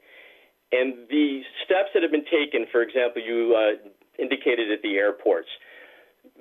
And 0.72 1.10
the 1.10 1.42
steps 1.66 1.90
that 1.94 2.04
have 2.04 2.12
been 2.12 2.30
taken, 2.32 2.66
for 2.72 2.82
example, 2.82 3.22
you 3.22 3.56
uh, 3.58 3.90
indicated 4.22 4.72
at 4.72 4.82
the 4.82 4.96
airports, 4.96 5.50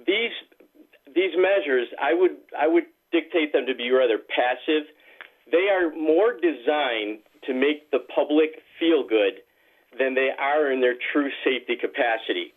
these 0.07 0.37
these 1.15 1.35
measures, 1.37 1.89
I 2.01 2.15
would 2.15 2.37
I 2.59 2.69
would 2.69 2.85
dictate 3.11 3.53
them 3.53 3.67
to 3.67 3.75
be 3.75 3.91
rather 3.91 4.19
passive. 4.19 4.87
They 5.51 5.67
are 5.73 5.91
more 5.91 6.35
designed 6.35 7.27
to 7.47 7.55
make 7.55 7.91
the 7.91 8.07
public 8.15 8.63
feel 8.79 9.03
good 9.07 9.43
than 9.99 10.15
they 10.15 10.31
are 10.39 10.71
in 10.71 10.81
their 10.81 10.95
true 11.13 11.31
safety 11.43 11.75
capacity. 11.75 12.55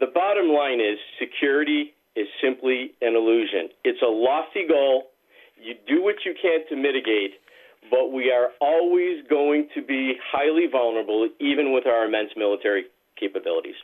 The 0.00 0.06
bottom 0.06 0.48
line 0.48 0.80
is 0.80 0.98
security 1.20 1.94
is 2.16 2.26
simply 2.42 2.92
an 3.02 3.14
illusion. 3.14 3.68
It's 3.84 4.00
a 4.02 4.10
lofty 4.10 4.66
goal. 4.66 5.10
You 5.60 5.74
do 5.86 6.02
what 6.02 6.16
you 6.24 6.34
can 6.40 6.66
to 6.68 6.76
mitigate, 6.76 7.38
but 7.90 8.12
we 8.12 8.30
are 8.30 8.50
always 8.60 9.24
going 9.28 9.68
to 9.74 9.82
be 9.82 10.14
highly 10.32 10.66
vulnerable, 10.70 11.28
even 11.40 11.72
with 11.72 11.86
our 11.86 12.06
immense 12.06 12.30
military 12.36 12.84
capabilities. 13.18 13.76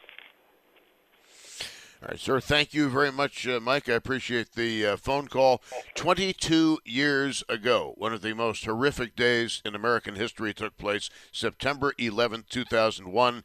All 2.02 2.08
right, 2.08 2.18
sir. 2.18 2.40
Thank 2.40 2.72
you 2.72 2.88
very 2.88 3.12
much, 3.12 3.46
uh, 3.46 3.60
Mike. 3.60 3.86
I 3.86 3.92
appreciate 3.92 4.52
the 4.52 4.86
uh, 4.86 4.96
phone 4.96 5.28
call. 5.28 5.60
22 5.96 6.78
years 6.86 7.44
ago, 7.46 7.92
one 7.98 8.14
of 8.14 8.22
the 8.22 8.34
most 8.34 8.64
horrific 8.64 9.14
days 9.14 9.60
in 9.66 9.74
American 9.74 10.14
history 10.14 10.54
took 10.54 10.78
place, 10.78 11.10
September 11.30 11.92
11, 11.98 12.44
2001. 12.48 13.44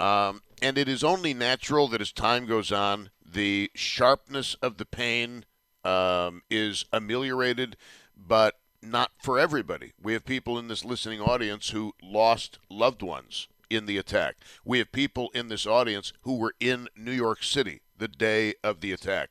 Um, 0.00 0.42
and 0.60 0.76
it 0.76 0.88
is 0.88 1.04
only 1.04 1.32
natural 1.32 1.86
that 1.88 2.00
as 2.00 2.10
time 2.10 2.44
goes 2.44 2.72
on, 2.72 3.10
the 3.24 3.70
sharpness 3.76 4.54
of 4.54 4.78
the 4.78 4.84
pain 4.84 5.44
um, 5.84 6.42
is 6.50 6.84
ameliorated, 6.92 7.76
but 8.16 8.56
not 8.82 9.12
for 9.22 9.38
everybody. 9.38 9.92
We 10.02 10.14
have 10.14 10.24
people 10.24 10.58
in 10.58 10.66
this 10.66 10.84
listening 10.84 11.20
audience 11.20 11.70
who 11.70 11.92
lost 12.02 12.58
loved 12.68 13.02
ones 13.02 13.46
in 13.70 13.86
the 13.86 13.96
attack. 13.96 14.38
We 14.64 14.78
have 14.78 14.90
people 14.90 15.30
in 15.34 15.46
this 15.46 15.66
audience 15.66 16.12
who 16.22 16.36
were 16.36 16.54
in 16.58 16.88
New 16.96 17.12
York 17.12 17.44
City 17.44 17.80
the 18.02 18.08
day 18.08 18.52
of 18.64 18.80
the 18.80 18.90
attack. 18.90 19.30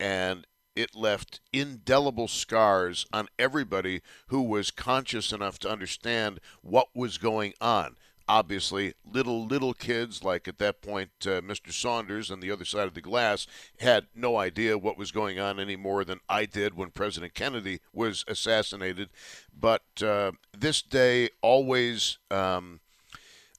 And 0.00 0.44
it 0.74 0.96
left 0.96 1.40
indelible 1.52 2.26
scars 2.26 3.06
on 3.12 3.28
everybody 3.38 4.02
who 4.26 4.42
was 4.42 4.72
conscious 4.72 5.32
enough 5.32 5.60
to 5.60 5.70
understand 5.70 6.40
what 6.60 6.88
was 6.96 7.16
going 7.16 7.54
on. 7.60 7.94
Obviously, 8.28 8.94
little 9.10 9.46
little 9.46 9.72
kids 9.72 10.24
like 10.24 10.48
at 10.48 10.58
that 10.58 10.82
point, 10.82 11.10
uh, 11.22 11.40
Mr. 11.40 11.72
Saunders 11.72 12.28
on 12.28 12.40
the 12.40 12.50
other 12.50 12.64
side 12.64 12.88
of 12.88 12.94
the 12.94 13.00
glass 13.00 13.46
had 13.78 14.08
no 14.16 14.36
idea 14.36 14.76
what 14.76 14.98
was 14.98 15.12
going 15.12 15.38
on 15.38 15.60
any 15.60 15.76
more 15.76 16.04
than 16.04 16.18
I 16.28 16.44
did 16.44 16.76
when 16.76 16.90
President 16.90 17.34
Kennedy 17.34 17.78
was 17.92 18.24
assassinated. 18.26 19.10
But 19.56 20.02
uh, 20.02 20.32
this 20.52 20.82
day 20.82 21.30
always, 21.40 22.18
um, 22.32 22.80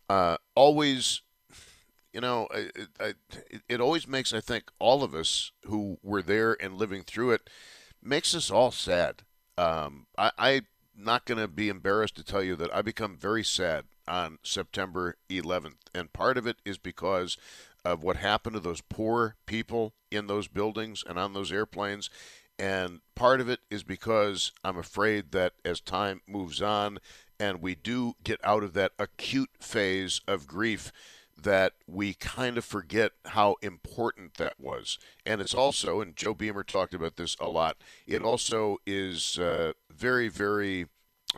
uh, 0.09 0.35
always 0.53 1.21
you 2.19 2.21
know, 2.21 2.49
it, 2.53 2.89
it, 2.99 3.61
it 3.69 3.79
always 3.79 4.05
makes, 4.05 4.33
I 4.33 4.41
think, 4.41 4.65
all 4.77 5.03
of 5.03 5.15
us 5.15 5.53
who 5.67 5.99
were 6.03 6.21
there 6.21 6.61
and 6.61 6.73
living 6.73 7.03
through 7.03 7.31
it, 7.31 7.49
makes 8.03 8.35
us 8.35 8.51
all 8.51 8.71
sad. 8.71 9.21
Um, 9.57 10.05
I, 10.17 10.31
I'm 10.37 10.67
not 10.97 11.23
going 11.23 11.39
to 11.39 11.47
be 11.47 11.69
embarrassed 11.69 12.17
to 12.17 12.23
tell 12.25 12.43
you 12.43 12.57
that 12.57 12.75
I 12.75 12.81
become 12.81 13.15
very 13.15 13.45
sad 13.45 13.85
on 14.05 14.37
September 14.43 15.15
11th. 15.29 15.77
And 15.95 16.11
part 16.11 16.37
of 16.37 16.45
it 16.45 16.57
is 16.65 16.77
because 16.77 17.37
of 17.85 18.03
what 18.03 18.17
happened 18.17 18.55
to 18.55 18.59
those 18.59 18.81
poor 18.81 19.37
people 19.45 19.93
in 20.11 20.27
those 20.27 20.49
buildings 20.49 21.05
and 21.07 21.17
on 21.17 21.31
those 21.31 21.53
airplanes. 21.53 22.09
And 22.57 22.99
part 23.15 23.39
of 23.39 23.47
it 23.47 23.61
is 23.71 23.83
because 23.83 24.51
I'm 24.61 24.77
afraid 24.77 25.31
that 25.31 25.53
as 25.63 25.79
time 25.79 26.19
moves 26.27 26.61
on 26.61 26.99
and 27.39 27.61
we 27.61 27.75
do 27.75 28.15
get 28.25 28.41
out 28.43 28.63
of 28.63 28.73
that 28.73 28.91
acute 28.99 29.51
phase 29.61 30.19
of 30.27 30.47
grief, 30.47 30.91
that 31.43 31.73
we 31.87 32.13
kind 32.13 32.57
of 32.57 32.65
forget 32.65 33.11
how 33.25 33.55
important 33.61 34.35
that 34.35 34.59
was. 34.59 34.97
And 35.25 35.41
it's 35.41 35.53
also, 35.53 36.01
and 36.01 36.15
Joe 36.15 36.33
Beamer 36.33 36.63
talked 36.63 36.93
about 36.93 37.17
this 37.17 37.35
a 37.39 37.47
lot, 37.47 37.77
it 38.07 38.21
also 38.21 38.77
is 38.85 39.37
uh, 39.39 39.73
very, 39.91 40.27
very 40.27 40.87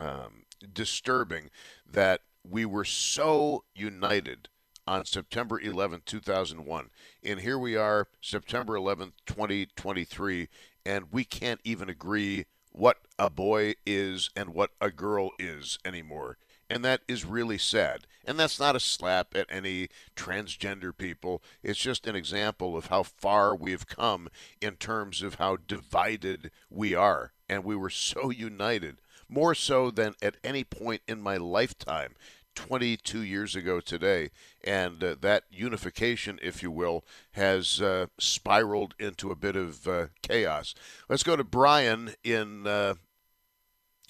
um, 0.00 0.44
disturbing 0.72 1.50
that 1.90 2.20
we 2.48 2.64
were 2.64 2.84
so 2.84 3.64
united 3.74 4.48
on 4.86 5.04
September 5.04 5.60
11, 5.60 6.02
2001. 6.04 6.90
And 7.24 7.40
here 7.40 7.58
we 7.58 7.76
are, 7.76 8.08
September 8.20 8.76
11, 8.76 9.12
2023, 9.26 10.48
and 10.84 11.06
we 11.12 11.24
can't 11.24 11.60
even 11.62 11.88
agree 11.88 12.46
what 12.72 12.98
a 13.18 13.30
boy 13.30 13.74
is 13.86 14.30
and 14.34 14.50
what 14.54 14.70
a 14.80 14.90
girl 14.90 15.30
is 15.38 15.78
anymore. 15.84 16.38
And 16.72 16.82
that 16.86 17.02
is 17.06 17.26
really 17.26 17.58
sad. 17.58 18.06
And 18.24 18.38
that's 18.38 18.58
not 18.58 18.76
a 18.76 18.80
slap 18.80 19.34
at 19.34 19.46
any 19.50 19.88
transgender 20.16 20.96
people. 20.96 21.42
It's 21.62 21.78
just 21.78 22.06
an 22.06 22.16
example 22.16 22.78
of 22.78 22.86
how 22.86 23.02
far 23.02 23.54
we've 23.54 23.86
come 23.86 24.28
in 24.60 24.76
terms 24.76 25.22
of 25.22 25.34
how 25.34 25.58
divided 25.68 26.50
we 26.70 26.94
are. 26.94 27.32
And 27.46 27.62
we 27.62 27.76
were 27.76 27.90
so 27.90 28.30
united, 28.30 29.02
more 29.28 29.54
so 29.54 29.90
than 29.90 30.14
at 30.22 30.38
any 30.42 30.64
point 30.64 31.02
in 31.06 31.20
my 31.20 31.36
lifetime. 31.36 32.14
22 32.54 33.22
years 33.22 33.56
ago 33.56 33.80
today, 33.80 34.28
and 34.62 35.02
uh, 35.02 35.16
that 35.22 35.44
unification, 35.50 36.38
if 36.42 36.62
you 36.62 36.70
will, 36.70 37.02
has 37.32 37.80
uh, 37.80 38.04
spiraled 38.18 38.94
into 38.98 39.30
a 39.30 39.34
bit 39.34 39.56
of 39.56 39.88
uh, 39.88 40.08
chaos. 40.20 40.74
Let's 41.08 41.22
go 41.22 41.34
to 41.34 41.44
Brian 41.44 42.12
in 42.22 42.66
uh, 42.66 42.96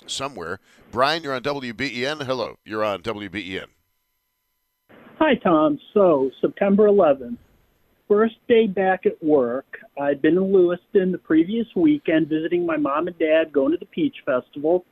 somewhere. 0.06 0.61
Brian, 0.90 1.23
you're 1.23 1.35
on 1.35 1.42
WBEN. 1.42 2.25
Hello, 2.25 2.56
you're 2.64 2.85
on 2.85 3.02
WBEN. 3.02 3.66
Hi, 5.18 5.35
Tom. 5.37 5.78
So, 5.94 6.30
September 6.40 6.88
11th, 6.88 7.38
first 8.09 8.35
day 8.49 8.66
back 8.66 9.06
at 9.06 9.23
work. 9.23 9.78
I'd 10.00 10.21
been 10.21 10.37
in 10.37 10.52
Lewiston 10.52 11.12
the 11.12 11.18
previous 11.18 11.66
weekend 11.76 12.28
visiting 12.28 12.66
my 12.66 12.76
mom 12.76 13.06
and 13.06 13.18
dad, 13.18 13.52
going 13.52 13.73
to 13.73 13.78
the 13.78 13.87
Peach 13.87 14.16
Festival. 14.26 14.85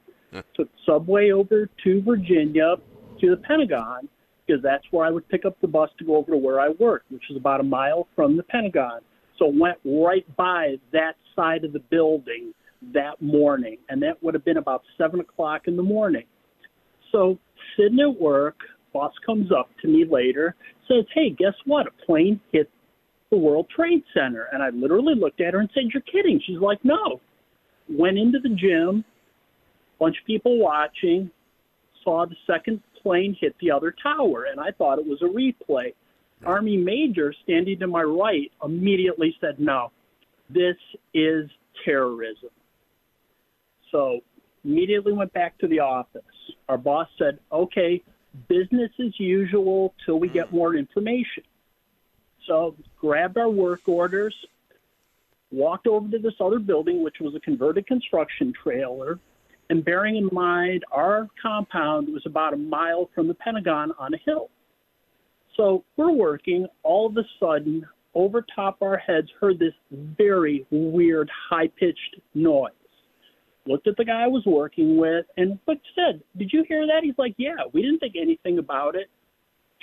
Took 0.55 0.69
subway 0.87 1.33
over 1.33 1.69
to 1.83 2.03
Virginia 2.03 2.77
to 3.21 3.31
the 3.31 3.37
Pentagon 3.37 4.09
because 4.47 4.63
that's 4.63 4.85
where 4.93 5.05
I 5.05 5.11
would 5.11 5.29
pick 5.29 5.45
up 5.45 5.61
the 5.61 5.67
bus 5.67 5.91
to 5.99 6.05
go 6.05 6.17
over 6.17 6.31
to 6.31 6.37
where 6.37 6.61
I 6.61 6.69
worked, 6.79 7.11
which 7.11 7.25
is 7.31 7.37
about 7.37 7.61
a 7.61 7.65
mile 7.65 8.07
from 8.15 8.37
the 8.37 8.45
Pentagon. 8.45 9.01
So 9.39 9.47
went 9.47 9.79
right 9.85 10.25
by 10.37 10.77
that 10.93 11.17
side 11.35 11.65
of 11.65 11.73
the 11.73 11.81
building 11.81 12.53
that 12.93 13.21
morning, 13.21 13.79
and 13.89 14.03
that 14.03 14.23
would 14.23 14.35
have 14.35 14.45
been 14.45 14.57
about 14.57 14.83
seven 14.97 15.21
o'clock 15.21 15.69
in 15.69 15.77
the 15.77 15.83
morning. 15.83 16.25
So 17.13 17.39
sitting 17.77 18.01
at 18.01 18.21
work, 18.21 18.59
boss 18.93 19.13
comes 19.25 19.53
up 19.53 19.69
to 19.83 19.89
me 19.89 20.05
later, 20.05 20.55
says, 20.89 21.05
"Hey, 21.13 21.31
guess 21.31 21.55
what? 21.67 21.87
A 21.87 21.91
plane 22.07 22.41
hit 22.53 22.71
the 23.31 23.37
World 23.37 23.69
Trade 23.69 24.03
Center." 24.15 24.49
And 24.53 24.63
I 24.63 24.71
literally 24.71 25.15
looked 25.15 25.41
at 25.41 25.55
her 25.55 25.61
and 25.61 25.71
said, 25.75 25.93
"You're 25.93 26.03
kidding?" 26.03 26.41
She's 26.41 26.59
like, 26.59 26.85
"No." 26.85 27.21
Went 27.89 28.19
into 28.19 28.39
the 28.39 28.51
gym, 28.51 29.05
bunch 29.99 30.19
of 30.19 30.25
people 30.25 30.59
watching, 30.59 31.31
saw 32.03 32.25
the 32.25 32.37
second 32.47 32.83
plane 33.03 33.35
hit 33.35 33.55
the 33.59 33.71
other 33.71 33.95
tower, 34.03 34.45
and 34.45 34.61
I 34.61 34.71
thought 34.71 34.99
it 34.99 35.07
was 35.07 35.23
a 35.23 35.27
replay. 35.27 35.95
Army 36.45 36.77
major 36.77 37.35
standing 37.43 37.79
to 37.81 37.87
my 37.87 38.03
right 38.03 38.51
immediately 38.65 39.37
said, 39.41 39.61
"No, 39.61 39.91
this 40.49 40.77
is 41.13 41.51
terrorism." 41.85 42.51
So 43.91 44.21
immediately 44.65 45.13
went 45.13 45.33
back 45.33 45.59
to 45.59 45.69
the 45.69 45.81
office. 45.81 46.23
Our 46.69 46.79
boss 46.79 47.09
said, 47.19 47.39
okay, 47.53 48.03
business 48.49 48.91
as 49.05 49.19
usual 49.19 49.95
till 50.05 50.19
we 50.19 50.29
get 50.29 50.53
more 50.53 50.75
information. 50.75 51.45
So 52.47 52.77
grabbed 52.99 53.39
our 53.39 53.49
work 53.49 53.81
orders, 53.87 54.35
walked 55.51 55.87
over 55.87 56.09
to 56.11 56.19
this 56.19 56.35
other 56.41 56.59
building, 56.59 57.03
which 57.03 57.17
was 57.21 57.35
a 57.35 57.41
converted 57.41 57.87
construction 57.87 58.53
trailer. 58.63 59.19
And 59.69 59.85
bearing 59.85 60.17
in 60.17 60.29
mind, 60.33 60.85
our 60.91 61.29
compound 61.41 62.09
was 62.13 62.23
about 62.27 62.55
a 62.55 62.57
mile 62.57 63.09
from 63.15 63.29
the 63.29 63.35
Pentagon 63.35 63.93
on 63.99 64.15
a 64.15 64.19
hill. 64.25 64.51
So 65.57 65.85
we're 65.97 66.13
working. 66.13 66.67
All 66.83 67.07
of 67.07 67.17
a 67.17 67.25
sudden, 67.39 67.87
over 68.15 68.45
top 68.55 68.79
our 68.83 68.97
heads, 68.97 69.29
heard 69.41 69.59
this 69.59 69.75
very 69.91 70.67
weird, 70.71 71.31
high 71.51 71.69
pitched 71.69 72.17
noise 72.35 72.73
looked 73.71 73.87
at 73.87 73.97
the 73.97 74.05
guy 74.05 74.25
I 74.25 74.27
was 74.27 74.43
working 74.47 74.97
with, 74.97 75.27
and 75.37 75.59
but 75.67 75.79
said, 75.95 76.23
"Did 76.37 76.53
you 76.53 76.65
hear 76.65 76.87
that?" 76.87 77.05
He's 77.05 77.19
like, 77.19 77.35
"Yeah." 77.39 77.65
We 77.73 77.83
didn't 77.83 78.01
think 78.01 78.17
anything 78.17 78.59
about 78.59 78.97
it. 78.97 79.09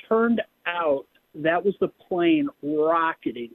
Turned 0.07 0.41
out 0.65 1.05
that 1.35 1.63
was 1.63 1.75
the 1.79 1.87
plane 1.87 2.49
rocketing 2.61 3.51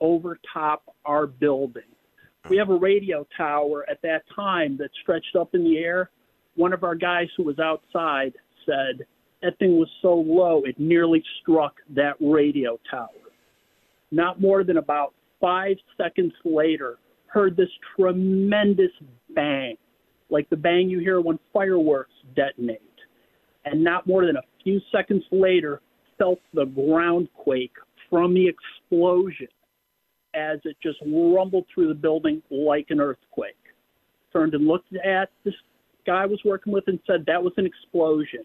over 0.00 0.38
top 0.52 0.94
our 1.04 1.26
building. 1.26 1.82
We 2.48 2.56
have 2.58 2.70
a 2.70 2.76
radio 2.76 3.26
tower 3.36 3.84
at 3.90 4.00
that 4.02 4.22
time 4.34 4.76
that 4.78 4.90
stretched 5.02 5.34
up 5.36 5.54
in 5.54 5.64
the 5.64 5.78
air. 5.78 6.10
One 6.54 6.72
of 6.72 6.84
our 6.84 6.94
guys 6.94 7.28
who 7.36 7.42
was 7.42 7.58
outside 7.58 8.34
said 8.64 9.06
that 9.42 9.58
thing 9.58 9.78
was 9.78 9.88
so 10.00 10.14
low 10.14 10.62
it 10.64 10.78
nearly 10.78 11.22
struck 11.40 11.74
that 11.90 12.16
radio 12.20 12.78
tower. 12.90 13.08
Not 14.10 14.40
more 14.40 14.64
than 14.64 14.76
about 14.76 15.12
five 15.40 15.76
seconds 15.96 16.32
later, 16.44 16.98
heard 17.28 17.56
this 17.56 17.68
tremendous 17.96 18.90
bang, 19.34 19.76
like 20.30 20.48
the 20.50 20.56
bang 20.56 20.88
you 20.88 20.98
hear 21.00 21.20
when 21.20 21.38
fireworks 21.52 22.14
detonate. 22.34 22.80
And 23.64 23.82
not 23.82 24.06
more 24.06 24.26
than 24.26 24.36
a 24.36 24.42
few 24.62 24.80
seconds 24.92 25.24
later, 25.30 25.80
felt 26.18 26.38
the 26.54 26.64
ground 26.64 27.28
quake 27.34 27.74
from 28.08 28.32
the 28.32 28.48
explosion 28.48 29.48
as 30.34 30.58
it 30.64 30.76
just 30.82 30.98
rumbled 31.06 31.64
through 31.74 31.88
the 31.88 31.94
building 31.94 32.42
like 32.50 32.86
an 32.90 33.00
earthquake. 33.00 33.54
Turned 34.32 34.54
and 34.54 34.66
looked 34.66 34.94
at 35.04 35.30
this 35.44 35.54
guy 36.06 36.22
I 36.22 36.26
was 36.26 36.40
working 36.44 36.72
with 36.72 36.84
and 36.86 37.00
said 37.06 37.24
that 37.26 37.42
was 37.42 37.52
an 37.56 37.66
explosion. 37.66 38.44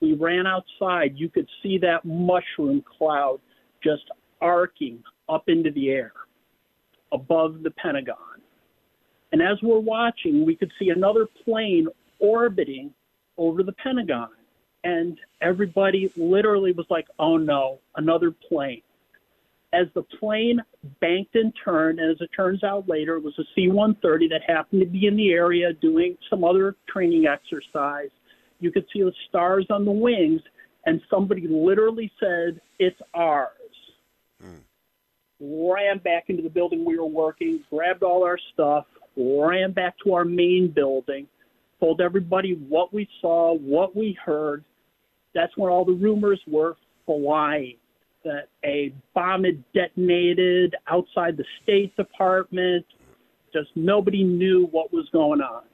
We 0.00 0.14
ran 0.14 0.46
outside. 0.46 1.14
You 1.16 1.28
could 1.28 1.48
see 1.62 1.78
that 1.78 2.04
mushroom 2.04 2.82
cloud 2.98 3.40
just 3.82 4.04
arcing 4.40 5.02
up 5.28 5.44
into 5.48 5.70
the 5.70 5.90
air 5.90 6.12
above 7.12 7.62
the 7.62 7.70
Pentagon. 7.70 8.16
And 9.32 9.40
as 9.40 9.58
we're 9.62 9.78
watching, 9.78 10.44
we 10.44 10.56
could 10.56 10.70
see 10.78 10.90
another 10.90 11.26
plane 11.44 11.88
orbiting 12.18 12.92
over 13.38 13.62
the 13.62 13.72
Pentagon. 13.72 14.28
And 14.84 15.18
everybody 15.40 16.12
literally 16.16 16.72
was 16.72 16.86
like, 16.90 17.06
oh 17.18 17.36
no, 17.36 17.78
another 17.96 18.30
plane. 18.30 18.82
As 19.72 19.86
the 19.94 20.02
plane 20.20 20.60
banked 21.00 21.34
and 21.34 21.52
turned, 21.64 21.98
and 21.98 22.10
as 22.10 22.20
it 22.20 22.28
turns 22.36 22.62
out 22.62 22.88
later, 22.88 23.16
it 23.16 23.22
was 23.22 23.32
a 23.38 23.44
C 23.54 23.68
130 23.68 24.28
that 24.28 24.42
happened 24.46 24.82
to 24.82 24.86
be 24.86 25.06
in 25.06 25.16
the 25.16 25.32
area 25.32 25.72
doing 25.72 26.18
some 26.28 26.44
other 26.44 26.76
training 26.88 27.26
exercise. 27.26 28.10
You 28.60 28.70
could 28.70 28.84
see 28.92 29.02
the 29.02 29.12
stars 29.28 29.66
on 29.70 29.86
the 29.86 29.92
wings, 29.92 30.42
and 30.84 31.00
somebody 31.08 31.46
literally 31.48 32.12
said, 32.20 32.60
It's 32.78 33.00
ours. 33.14 33.50
Hmm. 34.42 34.58
Ran 35.44 35.98
back 35.98 36.26
into 36.28 36.40
the 36.40 36.48
building 36.48 36.84
we 36.84 36.96
were 36.96 37.04
working, 37.04 37.64
grabbed 37.68 38.04
all 38.04 38.22
our 38.22 38.38
stuff, 38.52 38.86
ran 39.16 39.72
back 39.72 39.96
to 40.04 40.14
our 40.14 40.24
main 40.24 40.68
building, 40.68 41.26
told 41.80 42.00
everybody 42.00 42.52
what 42.68 42.94
we 42.94 43.08
saw, 43.20 43.52
what 43.54 43.96
we 43.96 44.16
heard. 44.24 44.62
That's 45.34 45.56
when 45.56 45.68
all 45.68 45.84
the 45.84 45.94
rumors 45.94 46.40
were 46.46 46.76
flying 47.06 47.74
that 48.24 48.50
a 48.64 48.94
bomb 49.14 49.42
had 49.42 49.64
detonated 49.72 50.76
outside 50.86 51.36
the 51.36 51.44
State 51.64 51.96
Department. 51.96 52.86
Just 53.52 53.70
nobody 53.74 54.22
knew 54.22 54.68
what 54.70 54.92
was 54.92 55.08
going 55.12 55.40
on. 55.40 55.64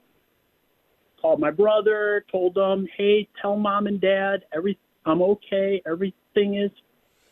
Called 1.20 1.40
my 1.40 1.50
brother, 1.50 2.24
told 2.32 2.56
him, 2.56 2.88
"Hey, 2.96 3.28
tell 3.42 3.56
mom 3.56 3.86
and 3.86 4.00
dad 4.00 4.46
every 4.52 4.78
I'm 5.04 5.20
okay. 5.20 5.82
Everything 5.84 6.54
is 6.54 6.70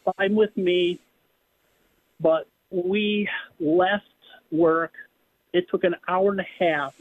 fine 0.05 0.35
with 0.35 0.55
me." 0.57 1.01
But 2.21 2.49
we 2.71 3.29
left 3.61 4.05
work. 4.51 4.93
It 5.53 5.69
took 5.71 5.85
an 5.85 5.97
hour 6.09 6.31
and 6.31 6.41
a 6.41 6.65
half, 6.65 6.95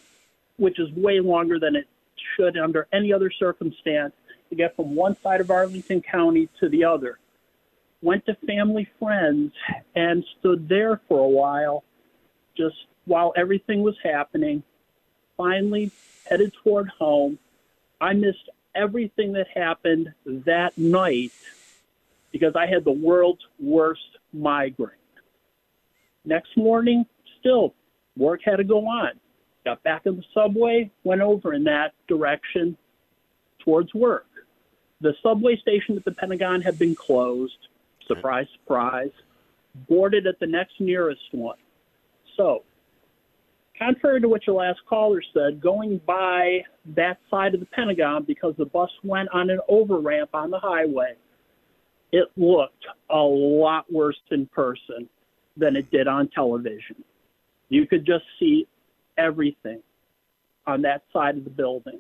which 0.58 0.80
is 0.80 0.90
way 0.92 1.20
longer 1.20 1.60
than 1.60 1.76
it 1.76 1.88
should 2.36 2.58
under 2.58 2.88
any 2.92 3.14
other 3.14 3.32
circumstance, 3.32 4.14
to 4.50 4.56
get 4.56 4.76
from 4.76 4.96
one 4.96 5.18
side 5.22 5.42
of 5.42 5.50
Arlington 5.50 6.02
County 6.02 6.50
to 6.60 6.70
the 6.70 6.84
other 6.84 7.20
went 8.06 8.24
to 8.28 8.36
family 8.48 8.88
friends 9.00 9.52
and 9.96 10.24
stood 10.38 10.70
there 10.70 11.02
for 11.08 11.20
a 11.20 11.28
while 11.28 11.84
just 12.56 12.76
while 13.06 13.34
everything 13.36 13.82
was 13.82 13.96
happening. 14.04 14.64
Finally, 15.36 15.92
headed 16.30 16.54
toward 16.64 16.88
home. 16.88 17.40
I 18.00 18.14
missed 18.14 18.50
everything 18.76 19.34
that 19.34 19.48
happened 19.48 20.14
that 20.26 20.78
night 20.78 21.32
because 22.32 22.56
I 22.56 22.68
had 22.68 22.84
the 22.84 22.92
world's 22.92 23.46
worst 23.60 24.20
migraine. 24.32 24.92
Next 26.25 26.58
morning, 26.58 27.05
still, 27.39 27.74
work 28.17 28.41
had 28.44 28.58
to 28.58 28.63
go 28.63 28.86
on. 28.86 29.12
Got 29.63 29.84
back 29.84 30.05
in 30.05 30.15
the 30.15 30.24
subway, 30.34 30.91
went 31.03 31.22
over 31.22 31.53
in 31.53 31.63
that 31.65 31.94
direction 32.08 32.77
towards 33.60 33.94
work. 33.94 34.27
The 35.01 35.13
subway 35.22 35.58
station 35.58 35.98
at 35.98 36.05
the 36.05 36.12
Pentagon 36.12 36.61
had 36.61 36.79
been 36.79 36.96
closed. 36.96 37.68
Surprise, 38.07 38.48
surprise. 38.53 39.11
Boarded 39.90 40.25
at 40.25 40.40
the 40.40 40.48
next 40.48 40.79
nearest 40.79 41.22
one. 41.31 41.57
So, 42.38 42.64
contrary 43.77 44.22
to 44.22 44.29
what 44.29 44.48
your 44.48 44.55
last 44.55 44.79
caller 44.88 45.22
said, 45.33 45.61
going 45.61 46.00
by 46.05 46.64
that 46.96 47.20
side 47.29 47.53
of 47.53 47.59
the 47.59 47.66
Pentagon 47.68 48.24
because 48.24 48.55
the 48.57 48.66
bus 48.66 48.90
went 49.03 49.29
on 49.33 49.50
an 49.50 49.59
over 49.68 50.00
ramp 50.00 50.29
on 50.33 50.50
the 50.50 50.59
highway, 50.59 51.16
it 52.11 52.29
looked 52.38 52.85
a 53.09 53.18
lot 53.18 53.92
worse 53.92 54.20
in 54.31 54.46
person 54.48 55.09
than 55.57 55.75
it 55.75 55.89
did 55.91 56.07
on 56.07 56.27
television. 56.29 57.03
You 57.70 57.87
could 57.87 58.05
just 58.05 58.25
see 58.39 58.68
everything 59.18 59.81
on 60.68 60.81
that 60.83 61.03
side 61.13 61.37
of 61.37 61.44
the 61.44 61.50
building. 61.50 62.00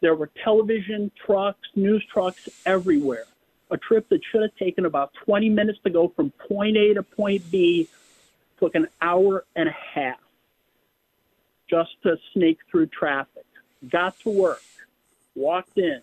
There 0.00 0.14
were 0.14 0.30
television 0.44 1.10
trucks, 1.24 1.68
news 1.74 2.04
trucks 2.12 2.48
everywhere 2.64 3.26
a 3.70 3.76
trip 3.76 4.08
that 4.08 4.20
should 4.30 4.42
have 4.42 4.54
taken 4.56 4.84
about 4.84 5.12
20 5.24 5.48
minutes 5.50 5.78
to 5.84 5.90
go 5.90 6.12
from 6.14 6.30
point 6.48 6.76
A 6.76 6.94
to 6.94 7.02
point 7.02 7.50
B 7.50 7.88
took 8.58 8.74
an 8.74 8.88
hour 9.00 9.44
and 9.54 9.68
a 9.68 9.76
half 9.94 10.20
just 11.68 11.90
to 12.04 12.16
snake 12.32 12.58
through 12.70 12.86
traffic. 12.86 13.44
Got 13.88 14.18
to 14.20 14.30
work, 14.30 14.62
walked 15.34 15.78
in, 15.78 16.00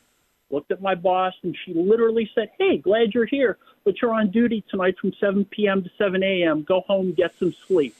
looked 0.51 0.71
at 0.71 0.81
my 0.81 0.93
boss, 0.93 1.33
and 1.43 1.55
she 1.65 1.73
literally 1.73 2.29
said, 2.35 2.49
Hey, 2.57 2.77
glad 2.77 3.13
you're 3.13 3.25
here, 3.25 3.57
but 3.83 4.01
you're 4.01 4.13
on 4.13 4.31
duty 4.31 4.63
tonight 4.69 4.95
from 4.99 5.13
7 5.19 5.45
p.m. 5.45 5.83
to 5.83 5.89
7 5.97 6.23
a.m. 6.23 6.63
Go 6.63 6.81
home, 6.81 7.13
get 7.13 7.33
some 7.39 7.53
sleep. 7.67 7.95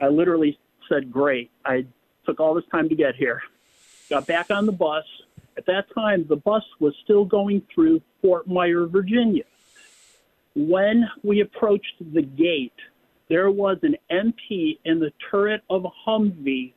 I 0.00 0.08
literally 0.08 0.58
said, 0.88 1.12
Great. 1.12 1.50
I 1.64 1.86
took 2.24 2.40
all 2.40 2.54
this 2.54 2.64
time 2.70 2.88
to 2.88 2.94
get 2.94 3.14
here. 3.14 3.42
Got 4.10 4.26
back 4.26 4.50
on 4.50 4.66
the 4.66 4.72
bus, 4.72 5.04
at 5.56 5.66
that 5.66 5.92
time, 5.94 6.26
the 6.28 6.36
bus 6.36 6.64
was 6.80 6.94
still 7.04 7.24
going 7.24 7.62
through 7.74 8.00
Fort 8.20 8.46
Myer, 8.46 8.86
Virginia. 8.86 9.44
When 10.54 11.08
we 11.22 11.40
approached 11.40 11.94
the 12.12 12.22
gate, 12.22 12.72
there 13.28 13.50
was 13.50 13.78
an 13.82 13.96
MP 14.10 14.78
in 14.84 14.98
the 14.98 15.12
turret 15.30 15.62
of 15.70 15.84
a 15.84 15.90
Humvee 16.06 16.72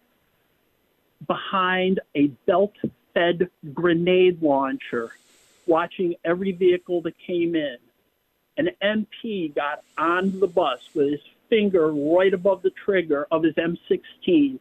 behind 1.27 1.99
a 2.15 2.27
belt 2.45 2.73
fed 3.13 3.49
grenade 3.73 4.41
launcher, 4.41 5.12
watching 5.67 6.15
every 6.23 6.51
vehicle 6.51 7.01
that 7.01 7.13
came 7.25 7.55
in. 7.55 7.77
An 8.57 8.69
MP 8.81 9.53
got 9.53 9.83
on 9.97 10.39
the 10.39 10.47
bus 10.47 10.79
with 10.93 11.11
his 11.11 11.21
finger 11.49 11.91
right 11.91 12.33
above 12.33 12.61
the 12.61 12.71
trigger 12.71 13.27
of 13.31 13.43
his 13.43 13.53
M16, 13.55 14.59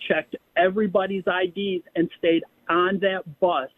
checked 0.00 0.36
everybody's 0.56 1.24
IDs, 1.26 1.84
and 1.94 2.10
stayed 2.18 2.44
on 2.68 2.98
that 3.00 3.40
bus 3.40 3.70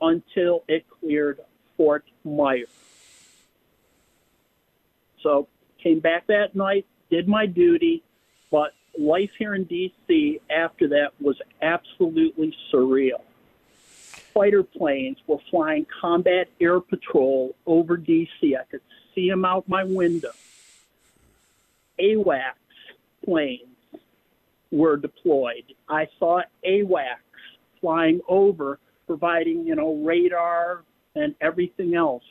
until 0.00 0.64
it 0.68 0.86
cleared 0.88 1.40
Fort 1.76 2.04
Myers. 2.24 2.68
So 5.22 5.48
came 5.82 6.00
back 6.00 6.26
that 6.28 6.54
night, 6.54 6.86
did 7.10 7.28
my 7.28 7.46
duty, 7.46 8.02
but 8.50 8.72
life 8.98 9.30
here 9.38 9.54
in 9.54 9.64
D.C. 9.64 10.40
after 10.50 10.88
that 10.88 11.12
was 11.20 11.36
absolutely 11.62 12.54
surreal. 12.72 13.20
Fighter 14.32 14.62
planes 14.62 15.18
were 15.26 15.38
flying 15.50 15.86
combat 16.00 16.48
air 16.60 16.80
patrol 16.80 17.54
over 17.66 17.96
D.C. 17.96 18.56
I 18.56 18.64
could 18.64 18.80
see 19.14 19.28
them 19.28 19.44
out 19.44 19.68
my 19.68 19.84
window. 19.84 20.30
AWACS 21.98 22.54
planes 23.24 23.66
were 24.70 24.96
deployed. 24.96 25.64
I 25.88 26.08
saw 26.18 26.42
AWACS 26.64 27.18
flying 27.80 28.20
over, 28.28 28.78
providing, 29.06 29.66
you 29.66 29.74
know, 29.74 29.94
radar 29.96 30.82
and 31.14 31.34
everything 31.40 31.94
else. 31.94 32.24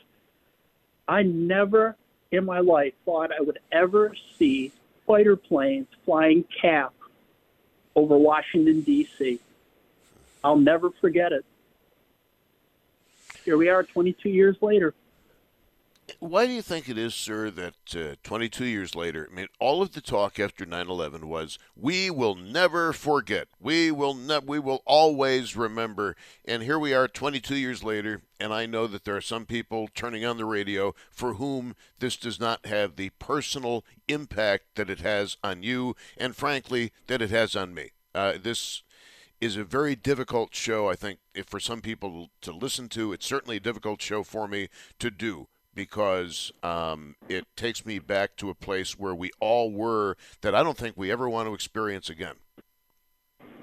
I 1.06 1.22
never 1.22 1.96
in 2.30 2.44
my 2.44 2.60
life 2.60 2.94
thought 3.04 3.30
I 3.32 3.40
would 3.40 3.58
ever 3.72 4.14
see 4.38 4.72
fighter 5.06 5.36
planes 5.36 5.88
flying 6.04 6.44
cap 6.44 6.94
over 7.96 8.16
Washington, 8.16 8.82
D.C. 8.82 9.40
I'll 10.42 10.56
never 10.56 10.90
forget 10.90 11.32
it. 11.32 11.44
Here 13.50 13.56
we 13.56 13.68
are 13.68 13.82
22 13.82 14.28
years 14.28 14.56
later. 14.62 14.94
Why 16.20 16.46
do 16.46 16.52
you 16.52 16.62
think 16.62 16.88
it 16.88 16.96
is, 16.96 17.16
sir, 17.16 17.50
that 17.50 17.74
uh, 17.96 18.14
22 18.22 18.64
years 18.64 18.94
later, 18.94 19.28
I 19.28 19.34
mean, 19.34 19.48
all 19.58 19.82
of 19.82 19.90
the 19.90 20.00
talk 20.00 20.38
after 20.38 20.64
9/11 20.64 21.24
was, 21.24 21.58
"We 21.74 22.10
will 22.10 22.36
never 22.36 22.92
forget. 22.92 23.48
We 23.58 23.90
will 23.90 24.14
ne- 24.14 24.38
We 24.38 24.60
will 24.60 24.84
always 24.86 25.56
remember." 25.56 26.14
And 26.44 26.62
here 26.62 26.78
we 26.78 26.94
are, 26.94 27.08
22 27.08 27.56
years 27.56 27.82
later, 27.82 28.22
and 28.38 28.54
I 28.54 28.66
know 28.66 28.86
that 28.86 29.04
there 29.04 29.16
are 29.16 29.20
some 29.20 29.46
people 29.46 29.88
turning 29.96 30.24
on 30.24 30.36
the 30.36 30.44
radio 30.44 30.94
for 31.10 31.34
whom 31.34 31.74
this 31.98 32.16
does 32.16 32.38
not 32.38 32.66
have 32.66 32.94
the 32.94 33.10
personal 33.18 33.84
impact 34.06 34.76
that 34.76 34.90
it 34.90 35.00
has 35.00 35.38
on 35.42 35.64
you, 35.64 35.96
and 36.16 36.36
frankly, 36.36 36.92
that 37.08 37.20
it 37.20 37.30
has 37.30 37.56
on 37.56 37.74
me. 37.74 37.90
Uh, 38.14 38.34
this 38.40 38.84
is 39.40 39.56
a 39.56 39.64
very 39.64 39.96
difficult 39.96 40.54
show. 40.54 40.88
I 40.88 40.94
think 40.94 41.18
if 41.34 41.46
for 41.46 41.60
some 41.60 41.80
people 41.80 42.28
to 42.42 42.52
listen 42.52 42.88
to, 42.90 43.12
it's 43.12 43.26
certainly 43.26 43.56
a 43.56 43.60
difficult 43.60 44.02
show 44.02 44.22
for 44.22 44.46
me 44.46 44.68
to 44.98 45.10
do 45.10 45.48
because 45.74 46.52
um, 46.62 47.16
it 47.28 47.46
takes 47.56 47.86
me 47.86 47.98
back 47.98 48.36
to 48.36 48.50
a 48.50 48.54
place 48.54 48.98
where 48.98 49.14
we 49.14 49.30
all 49.40 49.72
were 49.72 50.16
that 50.42 50.54
I 50.54 50.62
don't 50.62 50.76
think 50.76 50.96
we 50.96 51.10
ever 51.10 51.28
want 51.28 51.48
to 51.48 51.54
experience 51.54 52.10
again. 52.10 52.34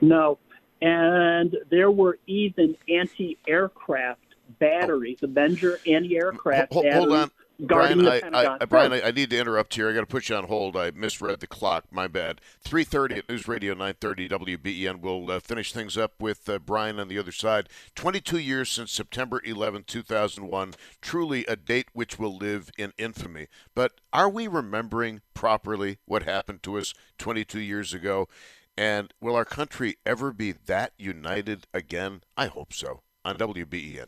No, 0.01 0.39
and 0.81 1.55
there 1.69 1.91
were 1.91 2.19
even 2.27 2.75
anti-aircraft 2.89 4.35
batteries, 4.59 5.19
oh. 5.21 5.25
Avenger 5.25 5.79
anti-aircraft 5.85 6.73
hold, 6.73 6.85
batteries. 6.85 7.07
Hold 7.07 7.19
on. 7.19 7.31
Brian, 7.59 8.07
I, 8.07 8.21
I, 8.61 8.65
Brian 8.65 8.93
I, 8.93 9.07
I, 9.07 9.11
need 9.11 9.31
to 9.31 9.39
interrupt 9.39 9.73
here. 9.73 9.89
I 9.89 9.93
got 9.93 10.01
to 10.01 10.05
put 10.05 10.29
you 10.29 10.35
on 10.35 10.45
hold. 10.45 10.77
I 10.77 10.91
misread 10.91 11.39
the 11.39 11.47
clock. 11.47 11.85
My 11.91 12.07
bad. 12.07 12.39
3.30 12.63 13.17
at 13.17 13.29
News 13.29 13.47
Radio 13.47 13.73
930 13.73 14.29
WBEN. 14.29 14.99
We'll 14.99 15.31
uh, 15.31 15.39
finish 15.39 15.73
things 15.73 15.97
up 15.97 16.13
with 16.19 16.47
uh, 16.47 16.59
Brian 16.59 16.99
on 16.99 17.07
the 17.07 17.17
other 17.17 17.31
side. 17.31 17.67
22 17.95 18.37
years 18.37 18.69
since 18.69 18.91
September 18.91 19.41
11, 19.43 19.85
2001. 19.87 20.73
Truly 21.01 21.45
a 21.47 21.55
date 21.55 21.87
which 21.93 22.19
will 22.19 22.37
live 22.37 22.69
in 22.77 22.93
infamy. 22.97 23.47
But 23.73 23.93
are 24.13 24.29
we 24.29 24.47
remembering 24.47 25.21
properly 25.33 25.97
what 26.05 26.23
happened 26.23 26.61
to 26.63 26.77
us 26.77 26.93
22 27.17 27.59
years 27.59 27.93
ago? 27.93 28.27
And 28.77 29.13
will 29.19 29.35
our 29.35 29.45
country 29.45 29.97
ever 30.05 30.31
be 30.31 30.51
that 30.51 30.93
united 30.97 31.65
again? 31.73 32.21
I 32.37 32.47
hope 32.47 32.71
so. 32.71 33.01
On 33.25 33.35
WBEN. 33.35 34.05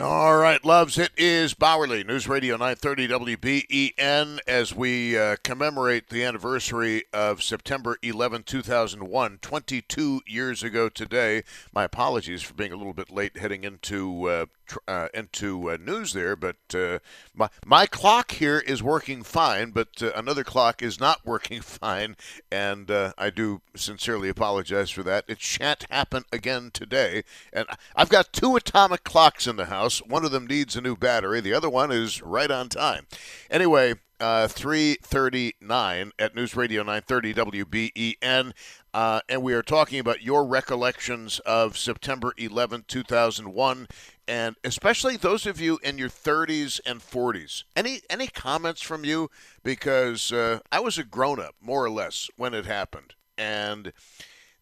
All 0.00 0.36
right, 0.36 0.64
loves, 0.64 0.96
it 0.96 1.10
is 1.16 1.54
Bauerle, 1.54 2.06
News 2.06 2.28
Radio 2.28 2.56
930 2.56 3.08
WBEN, 3.08 4.38
as 4.46 4.72
we 4.72 5.18
uh, 5.18 5.34
commemorate 5.42 6.08
the 6.08 6.22
anniversary 6.22 7.02
of 7.12 7.42
September 7.42 7.96
11, 8.00 8.44
2001, 8.44 9.38
22 9.42 10.20
years 10.24 10.62
ago 10.62 10.88
today. 10.88 11.42
My 11.74 11.82
apologies 11.82 12.42
for 12.42 12.54
being 12.54 12.70
a 12.70 12.76
little 12.76 12.92
bit 12.92 13.10
late 13.10 13.38
heading 13.38 13.64
into 13.64 14.28
uh, 14.28 14.46
uh, 14.86 15.08
into 15.14 15.70
uh, 15.70 15.76
news 15.80 16.12
there, 16.12 16.36
but 16.36 16.56
uh, 16.74 16.98
my 17.34 17.48
my 17.64 17.86
clock 17.86 18.32
here 18.32 18.58
is 18.58 18.82
working 18.82 19.22
fine, 19.22 19.70
but 19.70 20.02
uh, 20.02 20.12
another 20.14 20.44
clock 20.44 20.82
is 20.82 21.00
not 21.00 21.24
working 21.24 21.60
fine, 21.62 22.16
and 22.50 22.90
uh, 22.90 23.12
I 23.18 23.30
do 23.30 23.60
sincerely 23.74 24.28
apologize 24.28 24.90
for 24.90 25.02
that. 25.04 25.24
It 25.28 25.40
shan't 25.40 25.86
happen 25.90 26.24
again 26.32 26.70
today, 26.72 27.24
and 27.52 27.66
I've 27.94 28.08
got 28.08 28.32
two 28.32 28.56
atomic 28.56 29.04
clocks 29.04 29.46
in 29.46 29.56
the 29.56 29.66
house. 29.66 29.98
One 30.04 30.24
of 30.24 30.30
them 30.30 30.46
needs 30.46 30.76
a 30.76 30.80
new 30.80 30.96
battery. 30.96 31.40
The 31.40 31.54
other 31.54 31.70
one 31.70 31.90
is 31.92 32.22
right 32.22 32.50
on 32.50 32.68
time. 32.68 33.06
Anyway, 33.50 33.94
uh, 34.20 34.48
339 34.48 36.12
at 36.18 36.34
News 36.34 36.56
Radio 36.56 36.82
930 36.82 37.34
WBEN. 37.34 38.52
Uh, 38.92 39.20
and 39.28 39.42
we 39.42 39.54
are 39.54 39.62
talking 39.62 39.98
about 39.98 40.22
your 40.22 40.44
recollections 40.44 41.38
of 41.40 41.78
September 41.78 42.32
11, 42.36 42.84
2001, 42.88 43.86
and 44.26 44.56
especially 44.64 45.16
those 45.16 45.46
of 45.46 45.60
you 45.60 45.78
in 45.82 45.98
your 45.98 46.08
30s 46.08 46.80
and 46.84 47.00
40s. 47.00 47.64
Any 47.76 48.00
any 48.10 48.26
comments 48.26 48.82
from 48.82 49.04
you? 49.04 49.30
Because 49.62 50.32
uh, 50.32 50.60
I 50.72 50.80
was 50.80 50.98
a 50.98 51.04
grown 51.04 51.40
up, 51.40 51.54
more 51.60 51.84
or 51.84 51.90
less, 51.90 52.28
when 52.36 52.54
it 52.54 52.66
happened, 52.66 53.14
and 53.36 53.92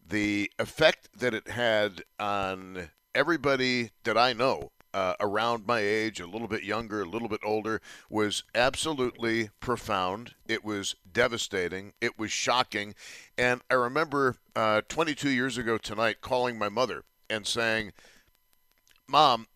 the 0.07 0.51
effect 0.59 1.09
that 1.19 1.33
it 1.33 1.47
had 1.49 2.03
on 2.19 2.89
everybody 3.15 3.91
that 4.03 4.17
I 4.17 4.33
know 4.33 4.71
uh, 4.93 5.13
around 5.19 5.65
my 5.65 5.79
age, 5.79 6.19
a 6.19 6.27
little 6.27 6.47
bit 6.47 6.63
younger, 6.63 7.01
a 7.01 7.09
little 7.09 7.27
bit 7.27 7.41
older, 7.43 7.81
was 8.09 8.43
absolutely 8.55 9.49
profound. 9.59 10.35
It 10.47 10.63
was 10.63 10.95
devastating. 11.11 11.93
It 12.01 12.17
was 12.17 12.31
shocking. 12.31 12.95
And 13.37 13.61
I 13.69 13.75
remember 13.75 14.37
uh, 14.55 14.81
22 14.87 15.29
years 15.29 15.57
ago 15.57 15.77
tonight 15.77 16.21
calling 16.21 16.57
my 16.57 16.69
mother 16.69 17.03
and 17.29 17.45
saying, 17.45 17.93
Mom, 19.07 19.47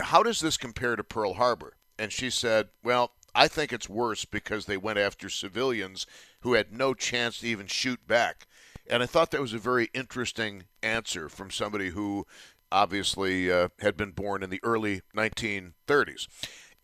how 0.00 0.22
does 0.22 0.40
this 0.40 0.56
compare 0.56 0.96
to 0.96 1.04
Pearl 1.04 1.34
Harbor? 1.34 1.74
And 1.98 2.12
she 2.12 2.30
said, 2.30 2.68
Well, 2.82 3.12
I 3.34 3.48
think 3.48 3.72
it's 3.72 3.88
worse 3.88 4.24
because 4.24 4.66
they 4.66 4.76
went 4.76 4.98
after 4.98 5.28
civilians 5.28 6.06
who 6.40 6.54
had 6.54 6.72
no 6.72 6.94
chance 6.94 7.38
to 7.38 7.48
even 7.48 7.66
shoot 7.66 8.06
back. 8.06 8.46
And 8.90 9.02
I 9.02 9.06
thought 9.06 9.30
that 9.32 9.40
was 9.40 9.52
a 9.52 9.58
very 9.58 9.90
interesting 9.92 10.64
answer 10.82 11.28
from 11.28 11.50
somebody 11.50 11.90
who 11.90 12.26
obviously 12.70 13.50
uh, 13.50 13.68
had 13.80 13.96
been 13.96 14.12
born 14.12 14.42
in 14.42 14.50
the 14.50 14.60
early 14.62 15.02
1930s. 15.16 16.26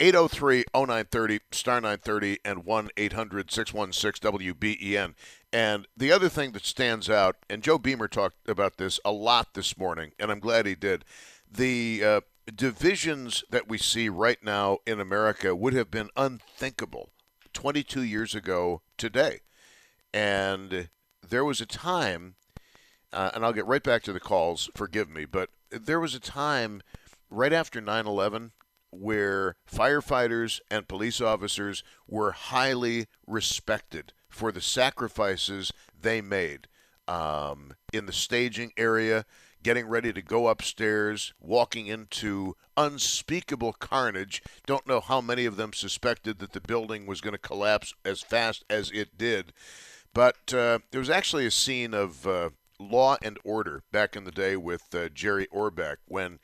803 0.00 0.64
0930, 0.74 1.40
star 1.52 1.80
930, 1.80 2.38
and 2.44 2.64
1 2.64 2.88
800 2.96 3.50
616 3.50 4.32
WBEN. 4.32 5.14
And 5.52 5.86
the 5.96 6.10
other 6.10 6.28
thing 6.28 6.50
that 6.52 6.66
stands 6.66 7.08
out, 7.08 7.36
and 7.48 7.62
Joe 7.62 7.78
Beamer 7.78 8.08
talked 8.08 8.48
about 8.48 8.76
this 8.76 8.98
a 9.04 9.12
lot 9.12 9.54
this 9.54 9.78
morning, 9.78 10.10
and 10.18 10.32
I'm 10.32 10.40
glad 10.40 10.66
he 10.66 10.74
did. 10.74 11.04
The 11.48 12.02
uh, 12.04 12.20
divisions 12.52 13.44
that 13.50 13.68
we 13.68 13.78
see 13.78 14.08
right 14.08 14.42
now 14.42 14.78
in 14.84 14.98
America 14.98 15.54
would 15.54 15.74
have 15.74 15.90
been 15.90 16.10
unthinkable 16.16 17.10
22 17.52 18.02
years 18.02 18.34
ago 18.34 18.82
today. 18.98 19.40
And 20.12 20.88
there 21.26 21.44
was 21.44 21.60
a 21.60 21.66
time, 21.66 22.34
uh, 23.14 23.30
and 23.34 23.44
I'll 23.44 23.52
get 23.52 23.66
right 23.66 23.82
back 23.82 24.02
to 24.02 24.12
the 24.12 24.20
calls, 24.20 24.68
forgive 24.74 25.08
me, 25.08 25.24
but 25.24 25.50
there 25.70 26.00
was 26.00 26.14
a 26.14 26.20
time 26.20 26.82
right 27.30 27.52
after 27.52 27.80
9 27.80 28.06
11 28.06 28.52
where 28.90 29.56
firefighters 29.70 30.60
and 30.70 30.88
police 30.88 31.20
officers 31.20 31.82
were 32.06 32.32
highly 32.32 33.06
respected 33.26 34.12
for 34.28 34.52
the 34.52 34.60
sacrifices 34.60 35.72
they 36.00 36.20
made 36.20 36.68
um, 37.08 37.74
in 37.92 38.06
the 38.06 38.12
staging 38.12 38.72
area, 38.76 39.24
getting 39.62 39.86
ready 39.86 40.12
to 40.12 40.22
go 40.22 40.48
upstairs, 40.48 41.32
walking 41.40 41.86
into 41.86 42.56
unspeakable 42.76 43.72
carnage. 43.74 44.42
Don't 44.66 44.86
know 44.86 45.00
how 45.00 45.20
many 45.20 45.44
of 45.44 45.56
them 45.56 45.72
suspected 45.72 46.38
that 46.38 46.52
the 46.52 46.60
building 46.60 47.06
was 47.06 47.20
going 47.20 47.32
to 47.32 47.38
collapse 47.38 47.94
as 48.04 48.20
fast 48.20 48.64
as 48.68 48.90
it 48.90 49.16
did. 49.16 49.52
But 50.12 50.54
uh, 50.54 50.80
there 50.90 51.00
was 51.00 51.10
actually 51.10 51.46
a 51.46 51.50
scene 51.50 51.94
of 51.94 52.26
uh, 52.26 52.50
Law 52.78 53.16
and 53.22 53.38
Order 53.44 53.82
back 53.92 54.16
in 54.16 54.24
the 54.24 54.30
day 54.30 54.56
with 54.56 54.94
uh, 54.94 55.08
Jerry 55.08 55.46
Orbach 55.52 55.96
when 56.06 56.38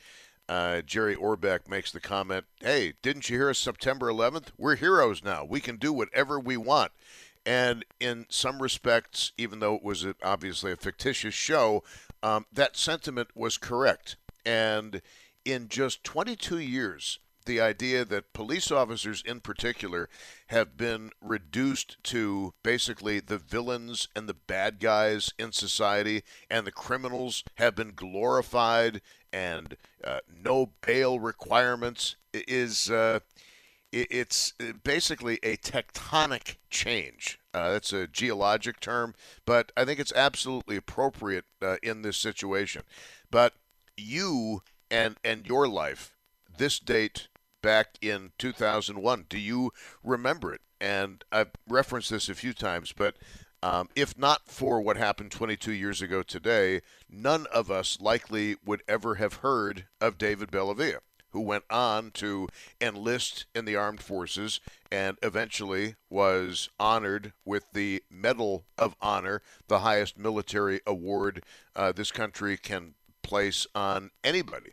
uh, 0.48 0.82
Jerry 0.82 1.14
Orbach 1.14 1.68
makes 1.68 1.92
the 1.92 2.00
comment, 2.00 2.44
Hey, 2.60 2.94
didn't 3.02 3.30
you 3.30 3.36
hear 3.36 3.50
us 3.50 3.58
September 3.58 4.10
11th? 4.10 4.48
We're 4.58 4.76
heroes 4.76 5.22
now. 5.22 5.44
We 5.44 5.60
can 5.60 5.76
do 5.76 5.92
whatever 5.92 6.40
we 6.40 6.56
want. 6.56 6.92
And 7.46 7.84
in 8.00 8.26
some 8.28 8.60
respects, 8.60 9.32
even 9.38 9.60
though 9.60 9.74
it 9.76 9.82
was 9.82 10.04
obviously 10.22 10.72
a 10.72 10.76
fictitious 10.76 11.34
show, 11.34 11.82
um, 12.22 12.46
that 12.52 12.76
sentiment 12.76 13.28
was 13.34 13.56
correct. 13.56 14.16
And 14.44 15.00
in 15.44 15.68
just 15.68 16.04
22 16.04 16.58
years, 16.58 17.18
the 17.44 17.60
idea 17.60 18.04
that 18.04 18.32
police 18.32 18.70
officers 18.70 19.22
in 19.24 19.40
particular 19.40 20.08
have 20.48 20.76
been 20.76 21.10
reduced 21.20 21.96
to 22.04 22.54
basically 22.62 23.20
the 23.20 23.38
villains 23.38 24.08
and 24.14 24.28
the 24.28 24.34
bad 24.34 24.80
guys 24.80 25.32
in 25.38 25.52
society, 25.52 26.22
and 26.50 26.66
the 26.66 26.72
criminals 26.72 27.44
have 27.56 27.74
been 27.74 27.92
glorified, 27.94 29.00
and 29.32 29.76
uh, 30.04 30.20
no 30.44 30.70
bail 30.86 31.18
requirements 31.20 32.16
is. 32.32 32.90
Uh, 32.90 33.20
it's 33.92 34.52
basically 34.84 35.40
a 35.42 35.56
tectonic 35.56 36.58
change. 36.70 37.40
Uh, 37.52 37.72
that's 37.72 37.92
a 37.92 38.06
geologic 38.06 38.78
term, 38.78 39.14
but 39.44 39.72
I 39.76 39.84
think 39.84 39.98
it's 39.98 40.12
absolutely 40.14 40.76
appropriate 40.76 41.44
uh, 41.60 41.76
in 41.82 42.02
this 42.02 42.16
situation. 42.16 42.82
But 43.32 43.54
you 43.96 44.62
and 44.90 45.16
and 45.24 45.46
your 45.46 45.68
life, 45.68 46.16
this 46.60 46.78
date 46.78 47.28
back 47.62 47.96
in 48.02 48.32
2001. 48.38 49.24
Do 49.30 49.38
you 49.38 49.72
remember 50.04 50.52
it? 50.52 50.60
And 50.78 51.24
I've 51.32 51.52
referenced 51.66 52.10
this 52.10 52.28
a 52.28 52.34
few 52.34 52.52
times, 52.52 52.92
but 52.92 53.16
um, 53.62 53.88
if 53.96 54.16
not 54.18 54.42
for 54.44 54.78
what 54.78 54.98
happened 54.98 55.30
22 55.30 55.72
years 55.72 56.02
ago 56.02 56.22
today, 56.22 56.82
none 57.08 57.46
of 57.46 57.70
us 57.70 57.98
likely 57.98 58.56
would 58.62 58.82
ever 58.86 59.14
have 59.14 59.36
heard 59.36 59.86
of 60.02 60.18
David 60.18 60.50
Bellavia, 60.50 60.98
who 61.30 61.40
went 61.40 61.64
on 61.70 62.10
to 62.12 62.46
enlist 62.78 63.46
in 63.54 63.64
the 63.64 63.76
armed 63.76 64.02
forces 64.02 64.60
and 64.92 65.16
eventually 65.22 65.94
was 66.10 66.68
honored 66.78 67.32
with 67.42 67.64
the 67.72 68.02
Medal 68.10 68.66
of 68.76 68.94
Honor, 69.00 69.40
the 69.68 69.78
highest 69.78 70.18
military 70.18 70.82
award 70.86 71.42
uh, 71.74 71.90
this 71.90 72.12
country 72.12 72.58
can 72.58 72.96
place 73.22 73.66
on 73.74 74.10
anybody. 74.22 74.72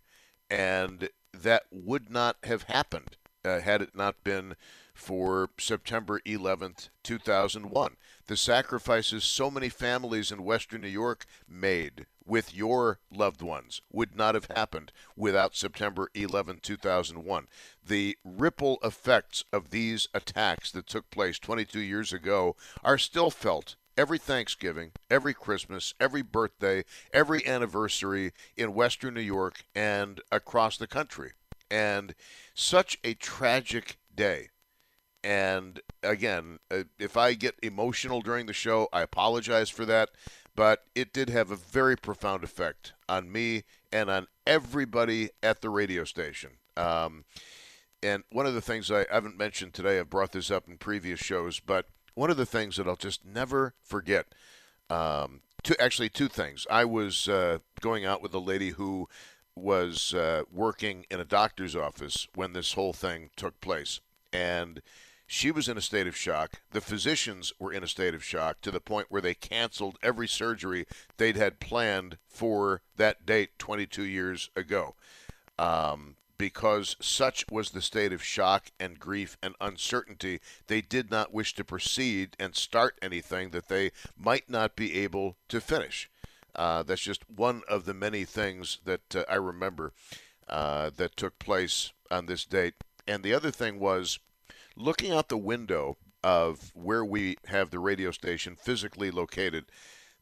And 0.50 1.10
that 1.44 1.64
would 1.72 2.10
not 2.10 2.38
have 2.44 2.64
happened 2.64 3.18
uh, 3.46 3.60
had 3.60 3.82
it 3.82 3.96
not 3.96 4.24
been 4.24 4.56
for 4.94 5.50
September 5.60 6.20
11th, 6.26 6.90
2001. 7.04 7.96
The 8.26 8.36
sacrifices 8.36 9.24
so 9.24 9.52
many 9.52 9.70
families 9.70 10.32
in 10.32 10.44
Western 10.44 10.82
New 10.82 10.88
York 10.88 11.26
made 11.48 12.08
with 12.26 12.54
your 12.54 13.00
loved 13.12 13.42
ones 13.42 13.82
would 13.92 14.16
not 14.16 14.36
have 14.36 14.50
happened 14.54 14.92
without 15.16 15.56
September 15.56 16.10
11, 16.14 16.60
2001. 16.62 17.48
The 17.86 18.18
ripple 18.26 18.80
effects 18.84 19.46
of 19.54 19.70
these 19.70 20.10
attacks 20.14 20.72
that 20.72 20.88
took 20.88 21.10
place 21.10 21.40
22 21.40 21.80
years 21.80 22.12
ago 22.12 22.56
are 22.84 22.98
still 22.98 23.30
felt 23.30 23.76
every 23.98 24.18
Thanksgiving, 24.18 24.92
every 25.10 25.34
Christmas, 25.34 25.94
every 26.00 26.22
birthday, 26.22 26.84
every 27.12 27.46
anniversary 27.46 28.32
in 28.56 28.74
Western 28.74 29.16
New 29.16 29.22
York 29.22 29.64
and 29.76 30.22
across 30.32 30.78
the 30.78 30.88
country. 30.88 31.32
And 31.70 32.14
such 32.54 32.98
a 33.04 33.14
tragic 33.16 33.98
day. 34.16 34.50
And 35.24 35.82
again, 36.04 36.60
uh, 36.72 36.84
if 37.00 37.18
I 37.18 37.34
get 37.34 37.56
emotional 37.62 38.22
during 38.22 38.46
the 38.46 38.54
show, 38.54 38.88
I 38.94 39.02
apologize 39.02 39.70
for 39.70 39.86
that. 39.86 40.10
But 40.56 40.86
it 40.96 41.14
did 41.14 41.30
have 41.30 41.52
a 41.52 41.56
very 41.56 41.96
profound 41.96 42.44
effect 42.44 42.94
on 43.08 43.32
me 43.32 43.64
and 43.92 44.10
on 44.10 44.28
everybody 44.46 45.30
at 45.44 45.62
the 45.62 45.70
radio 45.70 46.04
station. 46.04 46.52
Um, 46.76 47.26
and 48.02 48.24
one 48.32 48.46
of 48.46 48.54
the 48.54 48.62
things 48.62 48.90
I 48.90 49.06
haven't 49.12 49.38
mentioned 49.38 49.74
today, 49.74 50.00
I've 50.00 50.10
brought 50.10 50.32
this 50.32 50.50
up 50.50 50.68
in 50.68 50.78
previous 50.78 51.20
shows, 51.20 51.60
but 51.60 51.88
one 52.18 52.32
of 52.32 52.38
the 52.38 52.48
things 52.48 52.78
that 52.78 52.88
I'll 52.88 52.96
just 52.96 53.24
never 53.24 53.76
forget. 53.84 54.26
Um, 54.90 55.42
two, 55.62 55.76
actually, 55.80 56.10
two 56.10 56.28
things. 56.28 56.66
I 56.68 56.84
was 56.84 57.30
uh, 57.30 57.60
going 57.80 58.06
out 58.06 58.24
with 58.24 58.34
a 58.34 58.40
lady 58.40 58.72
who 58.72 59.08
was 59.56 60.16
uh, 60.16 60.44
working 60.52 61.06
in 61.12 61.20
a 61.20 61.26
doctor's 61.26 61.76
office 61.76 62.28
when 62.34 62.54
this 62.54 62.74
whole 62.74 62.92
thing 62.92 63.30
took 63.36 63.62
place, 63.62 64.00
and 64.34 64.82
she 65.28 65.52
was 65.52 65.68
in 65.68 65.78
a 65.78 65.82
state 65.82 66.08
of 66.08 66.18
shock. 66.18 66.62
The 66.72 66.82
physicians 66.82 67.54
were 67.60 67.72
in 67.72 67.84
a 67.84 67.88
state 67.88 68.16
of 68.16 68.24
shock 68.24 68.62
to 68.62 68.72
the 68.72 68.80
point 68.80 69.08
where 69.10 69.22
they 69.22 69.36
canceled 69.36 70.00
every 70.02 70.28
surgery 70.28 70.88
they'd 71.18 71.38
had 71.38 71.60
planned 71.60 72.18
for 72.28 72.82
that 72.96 73.28
date 73.28 73.60
22 73.60 74.02
years 74.02 74.50
ago. 74.56 74.96
Um, 75.60 76.16
because 76.38 76.96
such 77.00 77.46
was 77.50 77.72
the 77.72 77.82
state 77.82 78.14
of 78.14 78.24
shock 78.24 78.68
and 78.80 79.00
grief 79.00 79.38
and 79.42 79.56
uncertainty, 79.60 80.40
they 80.68 80.82
did 80.82 81.10
not 81.10 81.34
wish 81.34 81.54
to 81.56 81.64
proceed 81.64 82.36
and 82.40 82.56
start 82.56 82.98
anything 83.02 83.50
that 83.52 83.68
they 83.68 83.92
might 84.18 84.50
not 84.50 84.76
be 84.76 84.96
able 85.00 85.38
to 85.50 85.60
finish. 85.62 86.10
Uh, 86.56 86.84
that's 86.84 87.02
just 87.02 87.30
one 87.30 87.62
of 87.70 87.86
the 87.86 87.94
many 87.94 88.26
things 88.26 88.80
that 88.86 89.16
uh, 89.16 89.24
I 89.30 89.36
remember 89.36 89.94
uh, 90.48 90.90
that 90.96 91.16
took 91.16 91.38
place 91.40 91.92
on 92.10 92.26
this 92.26 92.46
date. 92.46 92.76
And 93.08 93.24
the 93.24 93.34
other 93.34 93.52
thing 93.52 93.80
was 93.80 94.20
looking 94.76 95.12
out 95.12 95.30
the 95.30 95.38
window 95.38 95.98
of 96.24 96.72
where 96.74 97.06
we 97.06 97.38
have 97.46 97.70
the 97.70 97.80
radio 97.80 98.12
station 98.12 98.56
physically 98.56 99.12
located 99.12 99.66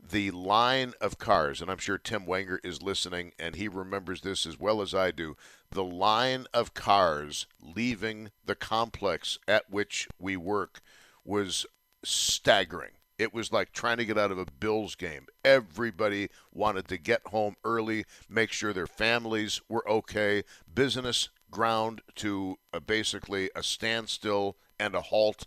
the 0.10 0.32
line 0.32 0.94
of 1.02 1.18
cars, 1.18 1.62
and 1.62 1.70
I'm 1.70 1.78
sure 1.78 1.98
Tim 1.98 2.26
Wenger 2.26 2.60
is 2.64 2.82
listening 2.82 3.34
and 3.40 3.56
he 3.56 3.68
remembers 3.68 4.22
this 4.22 4.46
as 4.46 4.60
well 4.60 4.82
as 4.82 4.94
I 4.94 5.12
do. 5.12 5.36
The 5.72 5.84
line 5.84 6.46
of 6.54 6.74
cars 6.74 7.48
leaving 7.62 8.32
the 8.46 8.56
complex 8.56 9.38
at 9.48 9.70
which 9.70 10.08
we 10.20 10.38
work 10.38 10.82
was 11.24 11.66
staggering. 12.04 12.92
It 13.18 13.34
was 13.34 13.52
like 13.52 13.72
trying 13.72 13.98
to 13.98 14.06
get 14.06 14.18
out 14.18 14.32
of 14.32 14.38
a 14.38 14.46
Bills 14.46 14.96
game. 14.96 15.28
Everybody 15.44 16.30
wanted 16.52 16.88
to 16.90 16.98
get 16.98 17.28
home 17.28 17.56
early, 17.64 18.06
make 18.30 18.52
sure 18.52 18.74
their 18.74 18.88
families 18.88 19.62
were 19.70 19.88
okay. 19.90 20.44
Business 20.72 21.30
ground 21.50 22.02
to 22.16 22.58
a, 22.74 22.82
basically 22.82 23.50
a 23.56 23.64
standstill 23.64 24.58
and 24.80 24.94
a 24.94 25.02
halt. 25.02 25.46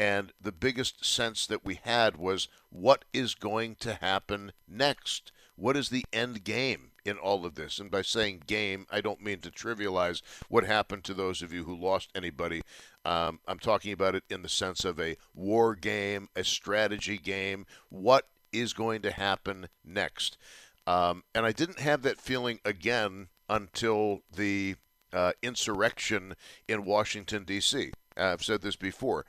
And 0.00 0.32
the 0.40 0.50
biggest 0.50 1.04
sense 1.04 1.46
that 1.46 1.62
we 1.62 1.74
had 1.74 2.16
was 2.16 2.48
what 2.70 3.04
is 3.12 3.34
going 3.34 3.74
to 3.80 3.96
happen 3.96 4.52
next? 4.66 5.30
What 5.56 5.76
is 5.76 5.90
the 5.90 6.06
end 6.10 6.42
game 6.42 6.92
in 7.04 7.18
all 7.18 7.44
of 7.44 7.54
this? 7.54 7.78
And 7.78 7.90
by 7.90 8.00
saying 8.00 8.44
game, 8.46 8.86
I 8.90 9.02
don't 9.02 9.22
mean 9.22 9.40
to 9.40 9.50
trivialize 9.50 10.22
what 10.48 10.64
happened 10.64 11.04
to 11.04 11.12
those 11.12 11.42
of 11.42 11.52
you 11.52 11.64
who 11.64 11.76
lost 11.76 12.08
anybody. 12.14 12.62
Um, 13.04 13.40
I'm 13.46 13.58
talking 13.58 13.92
about 13.92 14.14
it 14.14 14.24
in 14.30 14.40
the 14.40 14.48
sense 14.48 14.86
of 14.86 14.98
a 14.98 15.18
war 15.34 15.74
game, 15.74 16.30
a 16.34 16.44
strategy 16.44 17.18
game. 17.18 17.66
What 17.90 18.26
is 18.54 18.72
going 18.72 19.02
to 19.02 19.10
happen 19.10 19.68
next? 19.84 20.38
Um, 20.86 21.24
and 21.34 21.44
I 21.44 21.52
didn't 21.52 21.80
have 21.80 22.00
that 22.04 22.18
feeling 22.18 22.58
again 22.64 23.28
until 23.50 24.22
the 24.34 24.76
uh, 25.12 25.32
insurrection 25.42 26.36
in 26.66 26.86
Washington, 26.86 27.44
D.C. 27.44 27.92
I've 28.16 28.42
said 28.42 28.62
this 28.62 28.76
before 28.76 29.26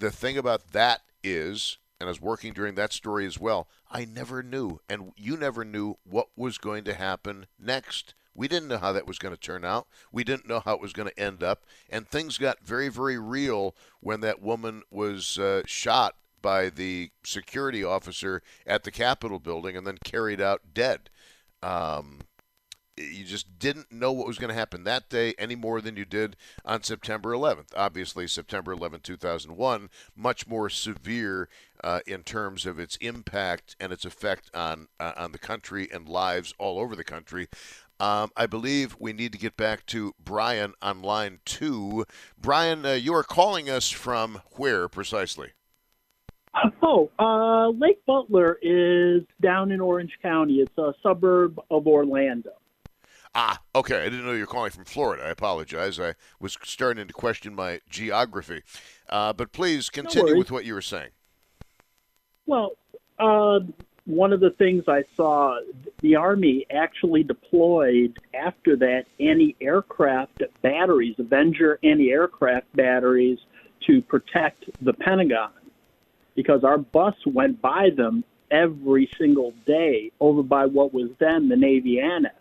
the 0.00 0.10
thing 0.10 0.36
about 0.36 0.72
that 0.72 1.02
is, 1.22 1.78
and 2.00 2.08
I 2.08 2.10
was 2.10 2.20
working 2.20 2.52
during 2.52 2.74
that 2.74 2.92
story 2.92 3.26
as 3.26 3.38
well, 3.38 3.68
I 3.90 4.04
never 4.06 4.42
knew, 4.42 4.80
and 4.88 5.12
you 5.16 5.36
never 5.36 5.64
knew 5.64 5.96
what 6.04 6.28
was 6.36 6.58
going 6.58 6.84
to 6.84 6.94
happen 6.94 7.46
next. 7.58 8.14
We 8.34 8.48
didn't 8.48 8.68
know 8.68 8.78
how 8.78 8.92
that 8.92 9.06
was 9.06 9.18
going 9.18 9.34
to 9.34 9.40
turn 9.40 9.64
out. 9.64 9.86
We 10.10 10.24
didn't 10.24 10.48
know 10.48 10.60
how 10.60 10.74
it 10.74 10.80
was 10.80 10.94
going 10.94 11.08
to 11.08 11.20
end 11.20 11.42
up. 11.42 11.64
And 11.90 12.08
things 12.08 12.38
got 12.38 12.64
very, 12.64 12.88
very 12.88 13.18
real 13.18 13.74
when 14.00 14.20
that 14.20 14.40
woman 14.40 14.82
was 14.90 15.38
uh, 15.38 15.62
shot 15.66 16.14
by 16.40 16.70
the 16.70 17.10
security 17.22 17.84
officer 17.84 18.42
at 18.66 18.84
the 18.84 18.90
Capitol 18.90 19.38
building 19.38 19.76
and 19.76 19.86
then 19.86 19.98
carried 20.02 20.40
out 20.40 20.62
dead. 20.72 21.10
Um, 21.62 22.20
you 23.00 23.24
just 23.24 23.58
didn't 23.58 23.90
know 23.90 24.12
what 24.12 24.26
was 24.26 24.38
going 24.38 24.48
to 24.48 24.54
happen 24.54 24.84
that 24.84 25.08
day 25.08 25.34
any 25.38 25.54
more 25.54 25.80
than 25.80 25.96
you 25.96 26.04
did 26.04 26.36
on 26.64 26.82
September 26.82 27.32
11th. 27.32 27.68
Obviously, 27.76 28.26
September 28.26 28.72
11, 28.72 29.00
2001, 29.00 29.90
much 30.16 30.46
more 30.46 30.68
severe 30.68 31.48
uh, 31.82 32.00
in 32.06 32.22
terms 32.22 32.66
of 32.66 32.78
its 32.78 32.96
impact 32.96 33.76
and 33.80 33.92
its 33.92 34.04
effect 34.04 34.50
on 34.54 34.88
uh, 34.98 35.12
on 35.16 35.32
the 35.32 35.38
country 35.38 35.88
and 35.92 36.08
lives 36.08 36.54
all 36.58 36.78
over 36.78 36.94
the 36.94 37.04
country. 37.04 37.48
Um, 37.98 38.30
I 38.34 38.46
believe 38.46 38.96
we 38.98 39.12
need 39.12 39.32
to 39.32 39.38
get 39.38 39.56
back 39.56 39.84
to 39.86 40.14
Brian 40.22 40.72
on 40.80 41.02
line 41.02 41.40
two. 41.44 42.06
Brian, 42.40 42.86
uh, 42.86 42.92
you 42.92 43.14
are 43.14 43.22
calling 43.22 43.68
us 43.68 43.90
from 43.90 44.40
where 44.52 44.88
precisely? 44.88 45.50
Oh, 46.82 47.10
uh, 47.18 47.68
Lake 47.68 48.04
Butler 48.06 48.58
is 48.62 49.22
down 49.40 49.70
in 49.70 49.80
Orange 49.80 50.18
County. 50.22 50.54
It's 50.54 50.76
a 50.78 50.92
suburb 51.02 51.60
of 51.70 51.86
Orlando. 51.86 52.50
Ah, 53.34 53.60
okay. 53.74 54.00
I 54.00 54.04
didn't 54.04 54.24
know 54.24 54.32
you 54.32 54.40
were 54.40 54.46
calling 54.46 54.70
from 54.70 54.84
Florida. 54.84 55.24
I 55.24 55.30
apologize. 55.30 56.00
I 56.00 56.14
was 56.40 56.56
starting 56.64 57.06
to 57.06 57.12
question 57.12 57.54
my 57.54 57.80
geography. 57.88 58.62
Uh, 59.08 59.32
but 59.32 59.52
please 59.52 59.88
continue 59.88 60.32
no 60.32 60.38
with 60.38 60.50
what 60.50 60.64
you 60.64 60.74
were 60.74 60.82
saying. 60.82 61.10
Well, 62.46 62.72
uh, 63.18 63.60
one 64.06 64.32
of 64.32 64.40
the 64.40 64.50
things 64.50 64.84
I 64.88 65.04
saw, 65.16 65.60
the 66.00 66.16
Army 66.16 66.66
actually 66.70 67.22
deployed 67.22 68.18
after 68.34 68.76
that 68.76 69.04
anti 69.20 69.54
aircraft 69.60 70.42
batteries, 70.62 71.14
Avenger 71.18 71.78
anti 71.84 72.10
aircraft 72.10 72.74
batteries, 72.74 73.38
to 73.86 74.02
protect 74.02 74.64
the 74.82 74.92
Pentagon 74.92 75.52
because 76.34 76.64
our 76.64 76.78
bus 76.78 77.14
went 77.26 77.60
by 77.62 77.90
them 77.96 78.24
every 78.50 79.08
single 79.18 79.52
day 79.66 80.10
over 80.20 80.42
by 80.42 80.66
what 80.66 80.92
was 80.92 81.10
then 81.18 81.48
the 81.48 81.56
Navy 81.56 82.00
Annex. 82.00 82.34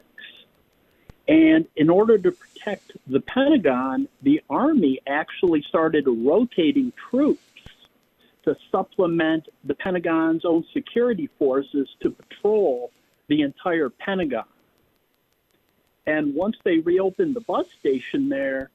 And 1.30 1.68
in 1.76 1.92
order 1.92 2.18
to 2.18 2.32
protect 2.32 2.92
the 3.06 3.22
Pentagon, 3.22 4.08
the 4.24 4.42
Army 4.50 5.00
actually 5.06 5.62
started 5.62 6.06
rotating 6.08 6.92
troops 7.12 7.44
to 8.46 8.58
supplement 8.72 9.48
the 9.64 9.76
Pentagon's 9.76 10.44
own 10.44 10.66
security 10.74 11.30
forces 11.38 11.88
to 12.00 12.10
patrol 12.10 12.92
the 13.28 13.44
entire 13.44 13.90
Pentagon. 13.90 14.46
And 16.08 16.34
once 16.34 16.58
they 16.64 16.80
reopened 16.80 17.36
the 17.36 17.42
bus 17.42 17.68
station 17.80 18.30
there, 18.30 18.72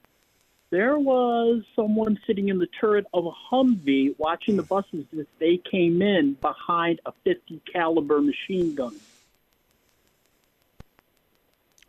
there 0.70 0.96
was 0.96 1.64
someone 1.74 2.20
sitting 2.24 2.50
in 2.50 2.58
the 2.58 2.68
turret 2.80 3.06
of 3.12 3.26
a 3.26 3.32
Humvee 3.50 4.14
watching 4.16 4.54
the 4.54 4.62
buses 4.62 5.06
as 5.18 5.26
they 5.40 5.56
came 5.56 6.02
in 6.02 6.34
behind 6.34 7.00
a 7.04 7.12
50 7.24 7.60
caliber 7.72 8.20
machine 8.20 8.76
gun. 8.76 8.94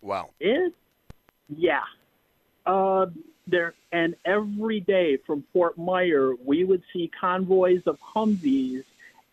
Wow. 0.05 0.29
It, 0.39 0.71
yeah. 1.49 1.81
Uh, 2.65 3.07
there 3.47 3.73
and 3.91 4.15
every 4.23 4.79
day 4.79 5.17
from 5.17 5.43
Fort 5.51 5.77
Myer, 5.77 6.33
we 6.43 6.63
would 6.63 6.83
see 6.93 7.11
convoys 7.19 7.81
of 7.87 7.99
Humvees 8.15 8.83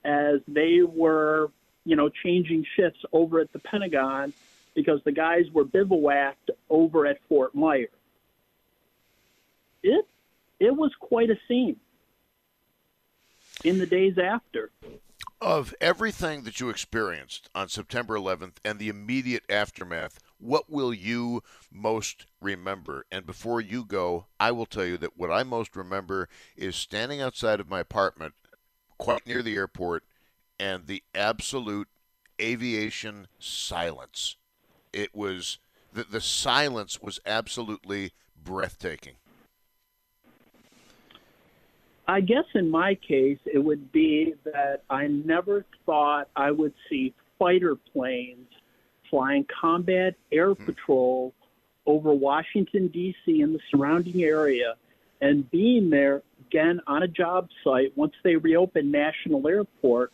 as 0.05 0.41
they 0.49 0.81
were, 0.83 1.51
you 1.85 1.95
know, 1.95 2.09
changing 2.09 2.67
shifts 2.75 3.01
over 3.13 3.41
at 3.41 3.53
the 3.53 3.59
Pentagon 3.59 4.33
because 4.75 5.03
the 5.05 5.13
guys 5.13 5.51
were 5.53 5.65
bivouacked 5.65 6.51
over 6.71 7.07
at 7.07 7.19
Fort 7.29 7.55
Myer. 7.55 7.89
It 9.83 10.07
it 10.59 10.75
was 10.75 10.93
quite 10.99 11.29
a 11.29 11.37
scene 11.49 11.77
in 13.65 13.79
the 13.79 13.87
days 13.87 14.17
after. 14.19 14.71
Of 15.41 15.75
everything 15.81 16.45
that 16.45 16.61
you 16.61 16.71
experienced 16.71 17.51
on 17.53 17.69
September 17.69 18.17
11th 18.17 18.55
and 18.65 18.79
the 18.79 18.89
immediate 18.89 19.43
aftermath, 19.51 20.21
what 20.43 20.71
will 20.71 20.93
you 20.93 21.43
most 21.71 22.27
remember? 22.41 23.07
And 23.11 23.25
before 23.25 23.61
you 23.61 23.85
go, 23.85 24.27
I 24.41 24.51
will 24.51 24.67
tell 24.67 24.85
you 24.85 24.97
that 24.99 25.17
what 25.17 25.31
I 25.31 25.43
most 25.43 25.77
remember 25.77 26.29
is 26.57 26.77
standing 26.77 27.21
outside 27.21 27.61
of 27.61 27.69
my 27.69 27.81
apartment, 27.81 28.35
quite 28.99 29.27
near 29.27 29.43
the 29.43 29.57
airport, 29.57 30.05
and 30.59 30.87
the 30.87 31.03
absolute 31.15 31.89
aviation 32.41 33.29
silence. 33.39 34.37
It 34.93 35.15
was 35.15 35.59
the, 35.93 36.05
the 36.05 36.21
silence 36.21 37.01
was 37.01 37.21
absolutely 37.25 38.13
breathtaking. 38.43 39.15
I 42.09 42.21
guess 42.21 42.45
in 42.55 42.69
my 42.69 42.97
case, 42.97 43.39
it 43.47 43.59
would 43.59 43.93
be 43.93 44.35
that 44.45 44.83
I 44.91 45.07
never 45.07 45.65
thought 45.87 46.29
I 46.35 46.51
would 46.51 46.75
see 46.91 47.15
fighter 47.39 47.77
planes 47.77 48.49
flying 49.13 49.45
combat 49.45 50.15
air 50.33 50.55
hmm. 50.55 50.65
patrol 50.65 51.35
over 51.87 52.13
Washington, 52.13 52.89
D.C. 52.89 53.43
and 53.43 53.55
the 53.55 53.61
surrounding 53.71 54.23
area, 54.23 54.75
and 55.21 55.49
being 55.51 55.91
there 55.91 56.23
again 56.47 56.81
on 56.87 57.03
a 57.03 57.09
job 57.09 57.49
site 57.63 57.93
once 57.97 58.15
they 58.23 58.37
reopened 58.37 58.91
National 58.91 59.47
Airport, 59.47 60.13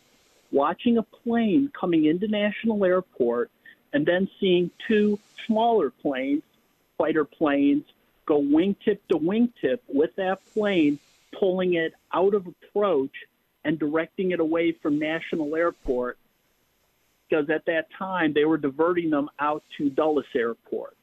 watching 0.51 0.97
a 0.97 1.03
plane 1.03 1.71
coming 1.79 2.05
into 2.05 2.27
National 2.27 2.83
Airport, 2.83 3.49
and 3.93 4.05
then 4.05 4.27
seeing 4.39 4.69
two 4.87 5.17
smaller 5.47 5.91
planes, 5.91 6.43
fighter 6.97 7.23
planes, 7.23 7.85
go 8.25 8.41
wingtip 8.41 8.99
to 9.09 9.17
wingtip 9.17 9.79
with 9.87 10.15
that 10.15 10.39
plane, 10.53 10.99
pulling 11.31 11.75
it 11.75 11.93
out 12.11 12.33
of 12.33 12.47
approach 12.47 13.13
and 13.63 13.79
directing 13.79 14.31
it 14.31 14.39
away 14.39 14.71
from 14.71 14.99
National 14.99 15.55
Airport 15.55 16.17
because 17.29 17.49
at 17.49 17.65
that 17.65 17.87
time 17.97 18.33
they 18.33 18.45
were 18.45 18.57
diverting 18.57 19.09
them 19.09 19.29
out 19.39 19.63
to 19.77 19.89
Dulles 19.89 20.25
Airport. 20.35 20.97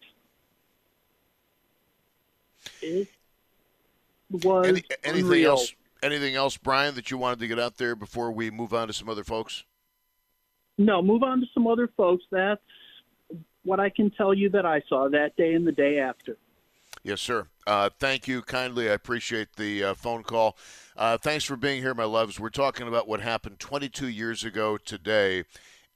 It 2.83 3.09
was 4.31 4.67
Any, 4.67 4.83
anything 5.05 5.25
unreal. 5.27 5.51
else? 5.53 5.75
Anything 6.03 6.35
else, 6.35 6.57
Brian, 6.57 6.95
that 6.95 7.11
you 7.11 7.19
wanted 7.19 7.39
to 7.41 7.47
get 7.47 7.59
out 7.59 7.79
there 7.79 7.97
before 7.97 8.31
we 8.31 8.51
move 8.51 8.75
on 8.75 8.89
to 8.89 8.93
some 8.93 9.09
other 9.09 9.25
folks? 9.25 9.65
No, 10.79 11.01
move 11.01 11.23
on 11.23 11.41
to 11.41 11.47
some 11.55 11.67
other 11.67 11.89
folks. 11.97 12.25
That's 12.31 12.61
what 13.65 13.81
I 13.81 13.89
can 13.89 14.11
tell 14.11 14.35
you 14.35 14.51
that 14.51 14.67
I 14.67 14.83
saw 14.89 15.09
that 15.09 15.37
day 15.37 15.55
and 15.55 15.67
the 15.67 15.73
day 15.73 15.99
after. 15.99 16.37
Yes, 17.03 17.21
sir. 17.21 17.47
Uh, 17.67 17.89
thank 17.99 18.29
you 18.29 18.43
kindly. 18.43 18.91
I 18.91 18.93
appreciate 18.93 19.57
the 19.57 19.85
uh, 19.85 19.95
phone 19.95 20.23
call. 20.23 20.57
Uh, 20.97 21.17
thanks 21.17 21.45
for 21.45 21.57
being 21.57 21.81
here, 21.81 21.95
my 21.95 22.05
loves. 22.05 22.39
We're 22.39 22.51
talking 22.51 22.89
about 22.89 23.09
what 23.09 23.21
happened 23.21 23.59
22 23.59 24.09
years 24.09 24.45
ago 24.45 24.77
today, 24.77 25.45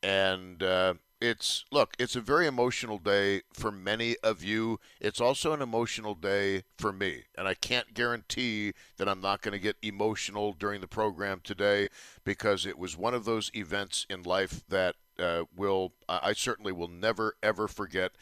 and 0.02 0.62
uh, 0.62 0.94
it's 1.20 1.64
look, 1.70 1.94
it's 1.98 2.16
a 2.16 2.20
very 2.20 2.46
emotional 2.46 2.98
day 2.98 3.42
for 3.52 3.70
many 3.70 4.16
of 4.22 4.42
you. 4.42 4.80
It's 5.00 5.20
also 5.20 5.52
an 5.52 5.60
emotional 5.60 6.14
day 6.14 6.62
for 6.78 6.92
me, 6.92 7.24
and 7.36 7.46
I 7.46 7.54
can't 7.54 7.94
guarantee 7.94 8.72
that 8.96 9.08
I'm 9.08 9.20
not 9.20 9.42
going 9.42 9.52
to 9.52 9.58
get 9.58 9.76
emotional 9.82 10.52
during 10.52 10.80
the 10.80 10.88
program 10.88 11.40
today 11.44 11.88
because 12.24 12.64
it 12.64 12.78
was 12.78 12.96
one 12.96 13.14
of 13.14 13.24
those 13.24 13.50
events 13.54 14.06
in 14.08 14.22
life 14.22 14.62
that 14.68 14.96
uh, 15.18 15.44
will 15.54 15.92
I 16.08 16.32
certainly 16.32 16.72
will 16.72 16.88
never 16.88 17.34
ever 17.42 17.68
forget, 17.68 18.12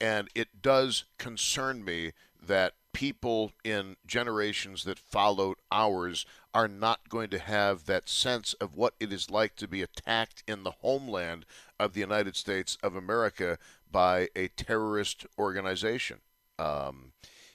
and 0.00 0.28
it 0.34 0.60
does 0.60 1.04
concern 1.16 1.84
me 1.84 2.12
that 2.44 2.74
people 2.98 3.52
in 3.62 3.94
generations 4.08 4.82
that 4.82 4.98
followed 4.98 5.56
ours 5.70 6.26
are 6.52 6.66
not 6.66 7.08
going 7.08 7.30
to 7.30 7.38
have 7.38 7.84
that 7.84 8.08
sense 8.08 8.54
of 8.54 8.74
what 8.74 8.92
it 8.98 9.12
is 9.12 9.30
like 9.30 9.54
to 9.54 9.68
be 9.68 9.82
attacked 9.82 10.42
in 10.48 10.64
the 10.64 10.72
homeland 10.72 11.46
of 11.78 11.92
the 11.92 12.00
United 12.00 12.34
States 12.34 12.76
of 12.82 12.96
America 12.96 13.56
by 13.88 14.28
a 14.34 14.48
terrorist 14.48 15.24
organization. 15.38 16.18
Um, 16.58 17.12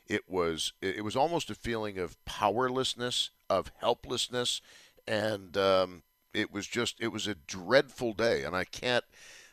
it 0.08 0.30
was 0.30 0.72
it 0.82 1.04
was 1.04 1.18
almost 1.18 1.50
a 1.50 1.56
feeling 1.56 1.98
of 1.98 2.24
powerlessness, 2.24 3.30
of 3.50 3.70
helplessness, 3.82 4.62
and 5.06 5.58
um, 5.58 6.04
it 6.34 6.54
was 6.54 6.68
just 6.68 6.96
it 7.02 7.10
was 7.10 7.28
a 7.28 7.36
dreadful 7.36 8.14
day, 8.14 8.46
and 8.46 8.56
I 8.56 8.64
can't 8.64 9.04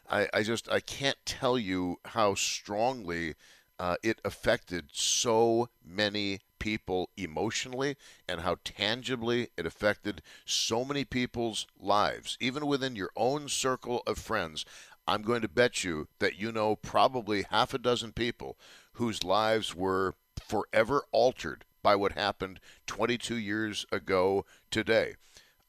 I, 0.09 0.29
I 0.33 0.43
just 0.45 0.71
I 0.71 0.79
can't 0.79 1.19
tell 1.25 1.59
you 1.59 1.99
how 2.05 2.37
strongly 2.37 3.35
uh, 3.81 3.97
it 4.03 4.21
affected 4.27 4.91
so 4.93 5.71
many 5.83 6.39
people 6.59 7.09
emotionally 7.17 7.97
and 8.29 8.43
how 8.43 8.57
tangibly 8.63 9.49
it 9.57 9.65
affected 9.65 10.21
so 10.45 10.85
many 10.85 11.03
people's 11.03 11.67
lives, 11.81 12.37
even 12.41 12.67
within 12.67 12.95
your 12.95 13.09
own 13.17 13.49
circle 13.49 14.03
of 14.07 14.19
friends. 14.19 14.67
I'm 15.09 15.23
going 15.23 15.41
to 15.41 15.49
bet 15.49 15.83
you 15.83 16.09
that 16.19 16.39
you 16.39 16.53
know 16.53 16.77
probably 16.77 17.47
half 17.51 17.73
a 17.73 17.79
dozen 17.79 18.13
people 18.13 18.59
whose 18.93 19.25
lives 19.25 19.75
were 19.75 20.15
forever 20.39 21.05
altered 21.11 21.65
by 21.83 21.97
what 21.97 22.13
happened 22.13 22.61
22 22.87 23.37
years 23.37 23.87
ago 23.91 24.45
today. 24.71 25.15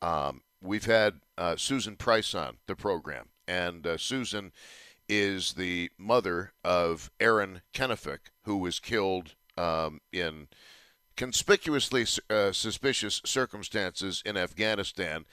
Um, 0.02 0.42
we've 0.62 0.86
had 0.86 1.22
uh, 1.38 1.56
Susan 1.56 1.96
Price 1.96 2.36
on 2.36 2.58
the 2.68 2.76
program, 2.76 3.30
and 3.48 3.88
uh, 3.88 3.98
Susan 3.98 4.52
is 5.12 5.56
the 5.56 5.92
mother 5.98 6.54
of 6.64 7.12
Aaron 7.20 7.62
Kenefick, 7.74 8.32
who 8.46 8.56
was 8.56 8.80
killed 8.80 9.36
um, 9.58 10.00
in 10.14 10.48
conspicuously 11.18 12.06
uh, 12.30 12.54
suspicious 12.54 13.22
circumstances 13.26 14.24
in 14.26 14.38
Afghanistan. 14.38 15.26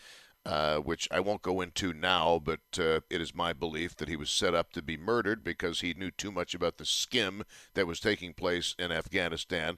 Uh, 0.47 0.79
which 0.79 1.09
I 1.11 1.21
won't 1.21 1.43
go 1.43 1.61
into 1.61 1.93
now, 1.93 2.41
but 2.43 2.61
uh, 2.79 3.01
it 3.11 3.21
is 3.21 3.35
my 3.35 3.53
belief 3.53 3.97
that 3.97 4.09
he 4.09 4.17
was 4.17 4.31
set 4.31 4.55
up 4.55 4.73
to 4.73 4.81
be 4.81 4.97
murdered 4.97 5.45
because 5.45 5.81
he 5.81 5.93
knew 5.93 6.11
too 6.11 6.33
much 6.33 6.55
about 6.55 6.79
the 6.79 6.87
skim 6.87 7.43
that 7.75 7.89
was 7.89 8.01
taking 8.01 8.33
place 8.33 8.75
in 8.79 8.91
Afghanistan. 8.91 9.77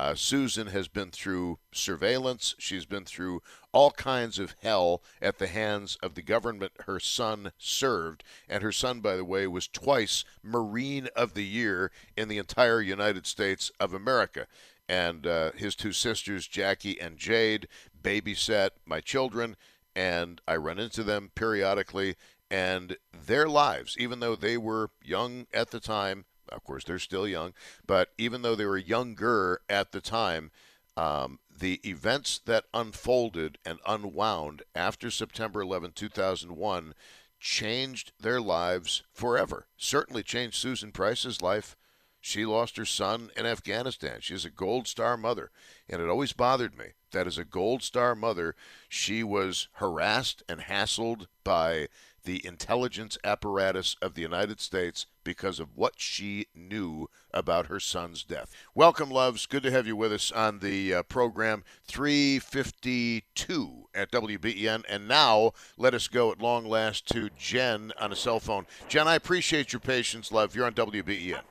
Uh, 0.00 0.14
Susan 0.14 0.68
has 0.68 0.88
been 0.88 1.10
through 1.10 1.58
surveillance. 1.72 2.54
She's 2.58 2.86
been 2.86 3.04
through 3.04 3.42
all 3.70 3.90
kinds 3.90 4.38
of 4.38 4.54
hell 4.62 5.02
at 5.20 5.36
the 5.36 5.46
hands 5.46 5.98
of 6.02 6.14
the 6.14 6.22
government 6.22 6.72
her 6.86 6.98
son 6.98 7.52
served. 7.58 8.24
And 8.48 8.62
her 8.62 8.72
son, 8.72 9.00
by 9.00 9.16
the 9.16 9.26
way, 9.26 9.46
was 9.46 9.68
twice 9.68 10.24
Marine 10.42 11.10
of 11.14 11.34
the 11.34 11.44
Year 11.44 11.92
in 12.16 12.28
the 12.28 12.38
entire 12.38 12.80
United 12.80 13.26
States 13.26 13.70
of 13.78 13.92
America. 13.92 14.46
And 14.88 15.26
uh, 15.26 15.52
his 15.52 15.76
two 15.76 15.92
sisters, 15.92 16.46
Jackie 16.46 16.98
and 16.98 17.18
Jade, 17.18 17.68
babysat 18.02 18.70
my 18.86 19.02
children, 19.02 19.54
and 19.94 20.40
I 20.48 20.56
run 20.56 20.78
into 20.78 21.02
them 21.02 21.30
periodically. 21.34 22.16
And 22.50 22.96
their 23.12 23.50
lives, 23.50 23.96
even 23.98 24.20
though 24.20 24.34
they 24.34 24.56
were 24.56 24.92
young 25.04 25.46
at 25.52 25.72
the 25.72 25.78
time, 25.78 26.24
of 26.52 26.64
course, 26.64 26.84
they're 26.84 26.98
still 26.98 27.26
young, 27.26 27.52
but 27.86 28.10
even 28.18 28.42
though 28.42 28.54
they 28.54 28.66
were 28.66 28.78
younger 28.78 29.60
at 29.68 29.92
the 29.92 30.00
time, 30.00 30.50
um, 30.96 31.38
the 31.50 31.80
events 31.88 32.40
that 32.46 32.64
unfolded 32.74 33.58
and 33.64 33.78
unwound 33.86 34.62
after 34.74 35.10
September 35.10 35.62
11, 35.62 35.92
2001, 35.92 36.94
changed 37.38 38.12
their 38.20 38.40
lives 38.40 39.02
forever. 39.12 39.66
Certainly 39.76 40.22
changed 40.24 40.56
Susan 40.56 40.92
Price's 40.92 41.40
life. 41.40 41.76
She 42.20 42.44
lost 42.44 42.76
her 42.76 42.84
son 42.84 43.30
in 43.34 43.46
Afghanistan. 43.46 44.18
She's 44.20 44.44
a 44.44 44.50
Gold 44.50 44.86
Star 44.86 45.16
mother. 45.16 45.50
And 45.88 46.02
it 46.02 46.08
always 46.08 46.34
bothered 46.34 46.76
me 46.76 46.88
that 47.12 47.26
as 47.26 47.38
a 47.38 47.44
Gold 47.44 47.82
Star 47.82 48.14
mother, 48.14 48.54
she 48.88 49.22
was 49.22 49.68
harassed 49.74 50.42
and 50.48 50.60
hassled 50.60 51.26
by 51.44 51.88
the 52.24 52.44
intelligence 52.46 53.18
apparatus 53.24 53.96
of 54.00 54.14
the 54.14 54.22
United 54.22 54.60
States 54.60 55.06
because 55.24 55.60
of 55.60 55.76
what 55.76 55.94
she 55.96 56.46
knew 56.54 57.08
about 57.32 57.66
her 57.66 57.80
son's 57.80 58.24
death. 58.24 58.52
Welcome, 58.74 59.10
loves. 59.10 59.46
Good 59.46 59.62
to 59.64 59.70
have 59.70 59.86
you 59.86 59.96
with 59.96 60.12
us 60.12 60.32
on 60.32 60.60
the 60.60 60.94
uh, 60.94 61.02
program 61.04 61.64
352 61.86 63.88
at 63.94 64.10
WBEN. 64.10 64.84
And 64.88 65.08
now 65.08 65.52
let 65.76 65.94
us 65.94 66.08
go 66.08 66.32
at 66.32 66.40
long 66.40 66.64
last 66.64 67.06
to 67.08 67.30
Jen 67.36 67.92
on 68.00 68.12
a 68.12 68.16
cell 68.16 68.40
phone. 68.40 68.66
Jen, 68.88 69.06
I 69.06 69.14
appreciate 69.14 69.72
your 69.72 69.80
patience, 69.80 70.32
love. 70.32 70.54
You're 70.54 70.66
on 70.66 70.74
WBEN. 70.74 71.42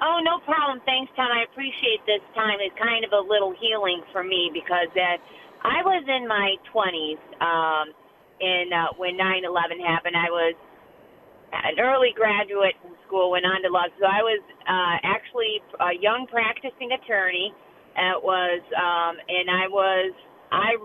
Oh, 0.00 0.20
no 0.22 0.38
problem. 0.44 0.80
Thanks, 0.86 1.10
Tom. 1.16 1.28
I 1.32 1.42
appreciate 1.50 2.06
this 2.06 2.22
time. 2.34 2.58
It's 2.60 2.76
kind 2.78 3.04
of 3.04 3.12
a 3.12 3.20
little 3.20 3.52
healing 3.58 4.02
for 4.12 4.22
me 4.22 4.50
because 4.52 4.88
uh, 4.94 5.16
I 5.62 5.82
was 5.82 6.04
in 6.06 6.28
my 6.28 6.54
20s 6.72 7.18
um, 7.42 7.88
in 8.40 8.70
uh, 8.72 8.94
when 8.96 9.16
9/11 9.16 9.80
happened. 9.84 10.16
I 10.16 10.30
was 10.30 10.54
an 11.52 11.80
early 11.80 12.12
graduate 12.14 12.74
from 12.82 12.92
school, 13.06 13.30
went 13.30 13.46
on 13.46 13.62
to 13.62 13.68
law. 13.68 13.88
So 13.98 14.06
I 14.06 14.20
was 14.20 14.42
uh, 14.68 14.96
actually 15.02 15.62
a 15.80 15.96
young 15.96 16.26
practicing 16.28 16.92
attorney. 16.92 17.54
It 17.96 18.22
was, 18.22 18.62
um, 18.76 19.16
and 19.26 19.50
I 19.50 19.66
was, 19.66 20.12
I 20.52 20.76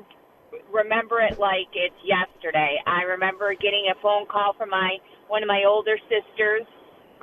remember 0.71 1.19
it 1.19 1.37
like 1.37 1.69
it's 1.73 1.97
yesterday. 2.01 2.79
I 2.87 3.03
remember 3.03 3.53
getting 3.53 3.91
a 3.91 3.95
phone 4.01 4.25
call 4.25 4.53
from 4.57 4.69
my 4.69 4.97
one 5.27 5.43
of 5.43 5.47
my 5.47 5.63
older 5.67 5.97
sisters 6.09 6.65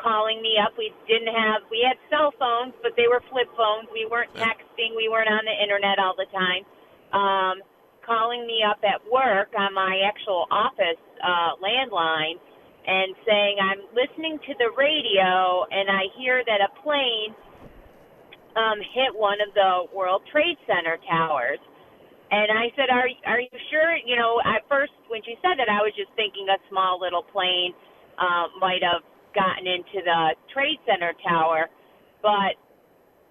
calling 0.02 0.40
me 0.42 0.56
up. 0.56 0.72
We 0.76 0.92
didn't 1.06 1.32
have, 1.32 1.62
we 1.70 1.84
had 1.84 2.00
cell 2.08 2.32
phones, 2.38 2.72
but 2.82 2.96
they 2.96 3.06
were 3.06 3.22
flip 3.30 3.48
phones. 3.56 3.88
We 3.92 4.08
weren't 4.08 4.32
texting. 4.34 4.96
We 4.96 5.08
weren't 5.08 5.28
on 5.28 5.44
the 5.44 5.52
internet 5.52 6.00
all 6.00 6.16
the 6.16 6.26
time. 6.32 6.64
Um, 7.12 7.62
calling 8.10 8.42
me 8.42 8.58
up 8.66 8.82
at 8.82 8.98
work 9.06 9.54
on 9.54 9.70
my 9.70 10.02
actual 10.02 10.50
office 10.50 10.98
uh, 11.22 11.54
landline 11.62 12.34
and 12.82 13.14
saying, 13.22 13.54
I'm 13.62 13.86
listening 13.94 14.42
to 14.50 14.52
the 14.58 14.74
radio 14.74 15.62
and 15.70 15.86
I 15.86 16.10
hear 16.18 16.42
that 16.42 16.58
a 16.58 16.70
plane 16.82 17.30
um, 18.58 18.82
hit 18.82 19.14
one 19.14 19.38
of 19.38 19.54
the 19.54 19.86
World 19.94 20.26
Trade 20.34 20.58
Center 20.66 20.98
towers. 21.06 21.62
And 22.30 22.50
I 22.50 22.70
said, 22.78 22.94
"Are 22.94 23.10
are 23.26 23.42
you 23.42 23.58
sure?" 23.74 23.90
You 24.06 24.14
know, 24.14 24.38
at 24.46 24.62
first 24.70 24.94
when 25.10 25.18
she 25.26 25.34
said 25.42 25.58
that, 25.58 25.66
I 25.66 25.82
was 25.82 25.90
just 25.98 26.14
thinking 26.14 26.46
a 26.46 26.62
small 26.70 26.98
little 27.02 27.26
plane 27.26 27.74
uh, 28.22 28.46
might 28.62 28.86
have 28.86 29.02
gotten 29.34 29.66
into 29.66 29.98
the 29.98 30.38
Trade 30.54 30.78
Center 30.86 31.10
tower, 31.26 31.66
but 32.22 32.54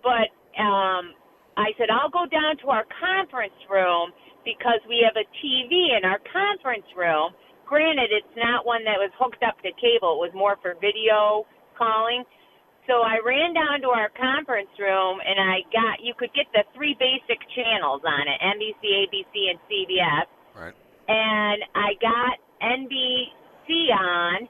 but 0.03 0.27
um, 0.59 1.15
I 1.55 1.71
said 1.79 1.87
I'll 1.87 2.11
go 2.11 2.27
down 2.27 2.59
to 2.63 2.75
our 2.75 2.83
conference 2.99 3.55
room 3.71 4.11
because 4.49 4.81
we 4.89 5.05
have 5.05 5.13
a 5.13 5.25
TV 5.37 5.93
in 5.93 6.01
our 6.01 6.17
conference 6.33 6.89
room. 6.97 7.37
Granted, 7.69 8.09
it's 8.09 8.33
not 8.33 8.65
one 8.65 8.81
that 8.89 8.97
was 8.97 9.13
hooked 9.21 9.45
up 9.45 9.61
to 9.61 9.69
cable; 9.77 10.17
it 10.17 10.21
was 10.25 10.33
more 10.33 10.57
for 10.61 10.73
video 10.81 11.45
calling. 11.77 12.25
so 12.89 13.05
I 13.05 13.21
ran 13.21 13.53
down 13.53 13.85
to 13.85 13.89
our 13.93 14.09
conference 14.17 14.73
room 14.81 15.21
and 15.21 15.37
I 15.39 15.61
got 15.71 16.01
you 16.01 16.17
could 16.17 16.33
get 16.33 16.49
the 16.51 16.65
three 16.75 16.97
basic 16.99 17.39
channels 17.53 18.01
on 18.01 18.25
it 18.25 18.39
NBC, 18.41 18.83
ABC, 19.05 19.33
and 19.53 19.59
CBS. 19.69 20.27
Right. 20.57 20.75
And 21.07 21.59
I 21.77 21.93
got 22.01 22.35
NBC 22.59 23.93
on, 23.93 24.49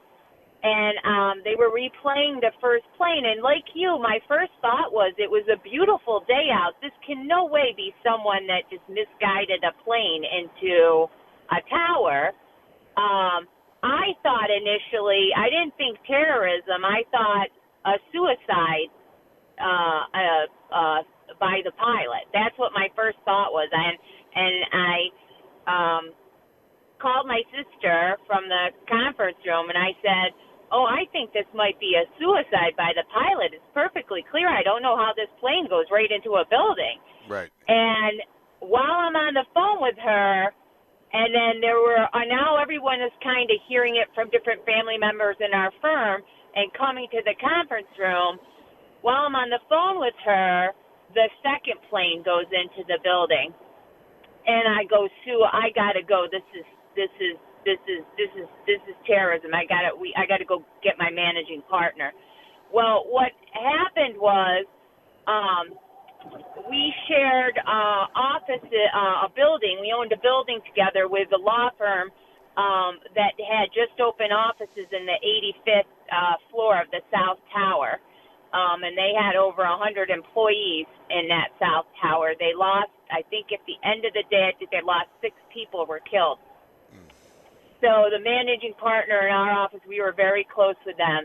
and 0.62 0.94
um, 1.04 1.34
they 1.44 1.56
were 1.56 1.72
replaying 1.72 2.40
the 2.40 2.52
first 2.60 2.84
plane. 2.96 3.24
And 3.24 3.42
like 3.42 3.64
you, 3.74 3.98
my 4.00 4.18
first 4.28 4.52
thought 4.60 4.92
was 4.92 5.14
it 5.16 5.30
was 5.30 5.44
a 5.48 5.58
beautiful 5.64 6.20
day 6.28 6.52
out. 6.52 6.76
This 6.82 6.92
can 7.06 7.26
no 7.26 7.46
way 7.46 7.72
be 7.76 7.94
someone 8.04 8.46
that 8.48 8.68
just 8.68 8.84
misguided 8.88 9.64
a 9.64 9.72
plane 9.84 10.22
into 10.24 11.08
a 11.50 11.60
tower. 11.68 12.32
Um, 13.00 13.48
I 13.82 14.12
thought 14.22 14.52
initially, 14.52 15.32
I 15.32 15.48
didn't 15.48 15.76
think 15.80 15.96
terrorism. 16.06 16.84
I 16.84 17.00
thought 17.10 17.48
a 17.88 17.96
suicide 18.12 18.92
uh, 19.56 20.02
uh, 20.12 20.44
uh, 20.68 21.00
by 21.40 21.64
the 21.64 21.72
pilot. 21.80 22.28
That's 22.32 22.56
what 22.58 22.72
my 22.76 22.88
first 22.96 23.16
thought 23.24 23.52
was, 23.52 23.68
and 23.72 23.96
and 24.36 24.56
I 24.72 24.96
um, 25.66 26.04
called 27.00 27.26
my 27.26 27.40
sister 27.48 28.16
from 28.26 28.48
the 28.48 28.76
conference 28.88 29.40
room, 29.46 29.68
and 29.72 29.78
I 29.78 29.96
said, 30.04 30.36
"Oh, 30.70 30.84
I 30.86 31.04
think 31.12 31.32
this 31.32 31.46
might 31.54 31.78
be 31.80 31.94
a 31.98 32.06
suicide 32.18 32.74
by 32.76 32.92
the 32.94 33.04
pilot. 33.12 33.52
It's 33.52 33.70
perfectly 33.74 34.24
clear. 34.30 34.48
I 34.48 34.62
don't 34.62 34.82
know 34.82 34.96
how 34.96 35.12
this 35.14 35.30
plane 35.40 35.68
goes 35.68 35.86
right 35.90 36.10
into 36.10 36.38
a 36.38 36.44
building." 36.48 36.98
Right. 37.28 37.50
And 37.68 38.22
while 38.60 39.08
I'm 39.08 39.16
on 39.16 39.34
the 39.34 39.46
phone 39.54 39.80
with 39.80 39.96
her, 39.98 40.52
and 41.12 41.34
then 41.34 41.60
there 41.60 41.78
were 41.80 41.98
uh, 41.98 42.26
now 42.28 42.56
everyone 42.56 43.02
is 43.02 43.12
kind 43.22 43.50
of 43.50 43.58
hearing 43.66 43.96
it 43.96 44.08
from 44.14 44.30
different 44.30 44.62
family 44.64 44.96
members 44.96 45.36
in 45.40 45.52
our 45.52 45.72
firm 45.82 46.22
and 46.54 46.70
coming 46.74 47.08
to 47.10 47.20
the 47.24 47.34
conference 47.40 47.90
room. 47.98 48.38
While 49.02 49.26
I'm 49.26 49.34
on 49.34 49.50
the 49.50 49.62
phone 49.66 49.98
with 49.98 50.14
her, 50.24 50.70
the 51.14 51.26
second 51.42 51.80
plane 51.88 52.22
goes 52.22 52.46
into 52.52 52.86
the 52.86 53.00
building, 53.02 53.50
and 54.46 54.64
I 54.68 54.84
go, 54.86 55.08
Sue, 55.24 55.42
I 55.42 55.74
gotta 55.74 56.04
go. 56.06 56.26
This 56.30 56.46
is 56.54 56.66
this 56.94 57.10
is 57.18 57.34
this 57.64 57.80
is 57.88 58.02
this 58.16 58.32
is 58.36 58.48
this 58.66 58.80
is 58.88 58.96
terrorism. 59.06 59.52
I 59.54 59.64
gotta 59.68 59.92
we 59.96 60.14
I 60.16 60.26
gotta 60.26 60.44
go 60.44 60.64
get 60.82 60.98
my 60.98 61.10
managing 61.10 61.62
partner. 61.68 62.12
Well, 62.72 63.04
what 63.10 63.32
happened 63.52 64.14
was, 64.16 64.64
um, 65.26 65.74
we 66.70 66.94
shared 67.08 67.58
uh, 67.66 68.04
office 68.14 68.62
uh, 68.62 69.26
a 69.26 69.30
building. 69.34 69.78
We 69.80 69.92
owned 69.96 70.12
a 70.12 70.20
building 70.22 70.60
together 70.66 71.08
with 71.08 71.28
a 71.34 71.40
law 71.40 71.70
firm 71.78 72.10
um, 72.56 72.98
that 73.14 73.34
had 73.38 73.70
just 73.74 73.98
opened 74.00 74.32
offices 74.32 74.86
in 74.92 75.06
the 75.06 75.18
85th 75.18 75.90
uh, 76.10 76.36
floor 76.50 76.80
of 76.82 76.90
the 76.90 77.02
South 77.10 77.38
Tower. 77.54 77.98
Um, 78.50 78.82
and 78.82 78.98
they 78.98 79.14
had 79.14 79.38
over 79.38 79.62
100 79.62 80.10
employees 80.10 80.86
in 81.10 81.30
that 81.30 81.54
South 81.62 81.86
Tower. 82.02 82.34
They 82.38 82.50
lost, 82.54 82.90
I 83.10 83.22
think, 83.30 83.54
at 83.54 83.62
the 83.66 83.78
end 83.86 84.04
of 84.04 84.12
the 84.12 84.26
day, 84.26 84.50
I 84.50 84.58
think 84.58 84.74
they 84.74 84.82
lost 84.82 85.06
six 85.22 85.38
people 85.54 85.86
were 85.86 86.02
killed. 86.02 86.42
So 87.80 88.12
the 88.12 88.20
managing 88.20 88.74
partner 88.78 89.26
in 89.26 89.32
our 89.32 89.52
office, 89.52 89.80
we 89.88 90.00
were 90.00 90.12
very 90.12 90.46
close 90.52 90.76
with 90.84 90.96
them, 90.96 91.24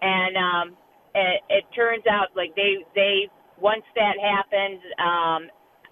and 0.00 0.36
um, 0.36 0.66
it, 1.14 1.40
it 1.48 1.64
turns 1.76 2.04
out 2.08 2.28
like 2.34 2.56
they 2.56 2.80
they 2.94 3.28
once 3.60 3.84
that 3.94 4.16
happened, 4.16 4.80
um, 4.98 5.42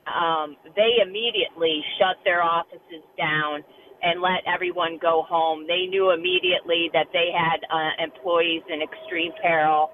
um, 0.08 0.56
they 0.74 1.04
immediately 1.04 1.84
shut 2.00 2.16
their 2.24 2.42
offices 2.42 3.04
down 3.18 3.62
and 4.02 4.22
let 4.22 4.40
everyone 4.48 4.98
go 5.00 5.22
home. 5.28 5.66
They 5.68 5.84
knew 5.84 6.10
immediately 6.10 6.88
that 6.94 7.12
they 7.12 7.28
had 7.28 7.60
uh, 7.68 8.02
employees 8.02 8.62
in 8.72 8.80
extreme 8.80 9.32
peril, 9.42 9.90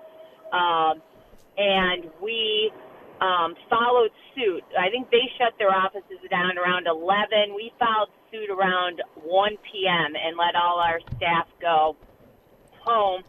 um, 0.54 1.02
and 1.58 2.06
we 2.22 2.70
um, 3.20 3.54
followed 3.68 4.14
suit. 4.34 4.62
I 4.78 4.88
think 4.90 5.10
they 5.10 5.24
shut 5.38 5.56
their 5.58 5.74
offices 5.74 6.20
down 6.30 6.58
around 6.58 6.86
11. 6.86 7.56
We 7.56 7.72
followed 7.78 8.12
around 8.50 9.02
1 9.14 9.56
p.m. 9.72 10.14
and 10.16 10.36
let 10.36 10.54
all 10.54 10.78
our 10.78 11.00
staff 11.16 11.46
go 11.60 11.96
home. 12.80 13.22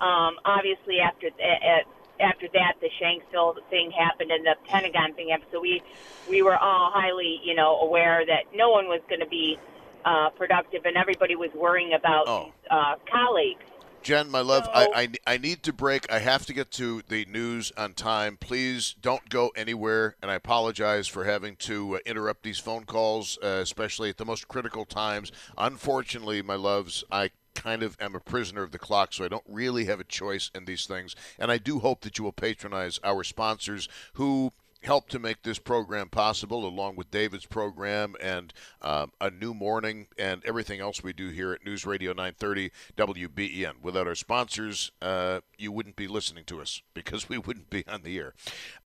Um, 0.00 0.36
obviously, 0.44 0.98
after 1.00 1.28
uh, 1.28 1.82
after 2.20 2.48
that, 2.52 2.74
the 2.80 2.88
Shanksville 3.00 3.56
thing 3.70 3.90
happened 3.90 4.30
and 4.30 4.44
the 4.44 4.54
Pentagon 4.68 5.14
thing 5.14 5.28
happened. 5.30 5.50
So 5.52 5.60
we 5.60 5.82
we 6.28 6.42
were 6.42 6.56
all 6.56 6.90
highly, 6.92 7.40
you 7.44 7.54
know, 7.54 7.78
aware 7.80 8.24
that 8.26 8.44
no 8.54 8.70
one 8.70 8.86
was 8.88 9.00
going 9.08 9.20
to 9.20 9.26
be 9.26 9.58
uh, 10.04 10.30
productive, 10.30 10.84
and 10.86 10.96
everybody 10.96 11.36
was 11.36 11.50
worrying 11.54 11.92
about 11.94 12.28
Oh. 12.28 12.52
uh, 12.70 12.94
colleagues. 13.10 13.64
Jen, 14.02 14.30
my 14.30 14.40
love, 14.40 14.64
So- 14.64 14.70
I, 14.72 14.88
I, 15.02 15.08
I 15.26 15.36
need 15.36 15.62
to 15.64 15.72
break. 15.72 16.10
I 16.10 16.20
have 16.20 16.46
to 16.46 16.54
get 16.54 16.70
to 16.72 17.02
the 17.08 17.26
news 17.26 17.70
on 17.76 17.92
time. 17.92 18.38
Please 18.38 18.94
don't 19.00 19.28
go 19.28 19.48
anywhere. 19.54 20.16
And 20.22 20.30
I 20.30 20.34
apologize 20.34 21.06
for 21.06 21.24
having 21.24 21.56
to 21.56 21.96
uh, 21.96 21.98
interrupt 22.06 22.42
these 22.42 22.58
phone 22.58 22.84
calls, 22.84 23.38
uh, 23.42 23.58
especially 23.62 24.08
at 24.08 24.16
the 24.16 24.24
most 24.24 24.48
critical 24.48 24.84
times. 24.86 25.30
Unfortunately, 25.58 26.40
my 26.40 26.54
loves, 26.54 27.04
I 27.12 27.30
kind 27.54 27.82
of 27.82 27.96
am 28.00 28.14
a 28.14 28.20
prisoner 28.20 28.62
of 28.62 28.70
the 28.70 28.78
clock, 28.78 29.12
so 29.12 29.24
I 29.24 29.28
don't 29.28 29.44
really 29.46 29.84
have 29.84 30.00
a 30.00 30.04
choice 30.04 30.50
in 30.54 30.64
these 30.64 30.86
things. 30.86 31.14
And 31.38 31.50
I 31.50 31.58
do 31.58 31.80
hope 31.80 32.00
that 32.02 32.16
you 32.16 32.24
will 32.24 32.32
patronize 32.32 32.98
our 33.04 33.22
sponsors 33.22 33.86
who 34.14 34.52
help 34.82 35.08
to 35.10 35.18
make 35.18 35.42
this 35.42 35.58
program 35.58 36.08
possible, 36.08 36.66
along 36.66 36.96
with 36.96 37.10
David's 37.10 37.46
program 37.46 38.14
and 38.20 38.52
um, 38.82 39.12
a 39.20 39.30
new 39.30 39.52
morning 39.52 40.06
and 40.18 40.42
everything 40.44 40.80
else 40.80 41.02
we 41.02 41.12
do 41.12 41.28
here 41.28 41.52
at 41.52 41.64
News 41.64 41.84
Radio 41.84 42.12
930 42.12 42.70
WBEN. 42.96 43.74
Without 43.82 44.06
our 44.06 44.14
sponsors, 44.14 44.90
uh, 45.02 45.40
you 45.58 45.70
wouldn't 45.70 45.96
be 45.96 46.08
listening 46.08 46.44
to 46.44 46.60
us 46.60 46.82
because 46.94 47.28
we 47.28 47.38
wouldn't 47.38 47.70
be 47.70 47.84
on 47.86 48.02
the 48.02 48.18
air. 48.18 48.34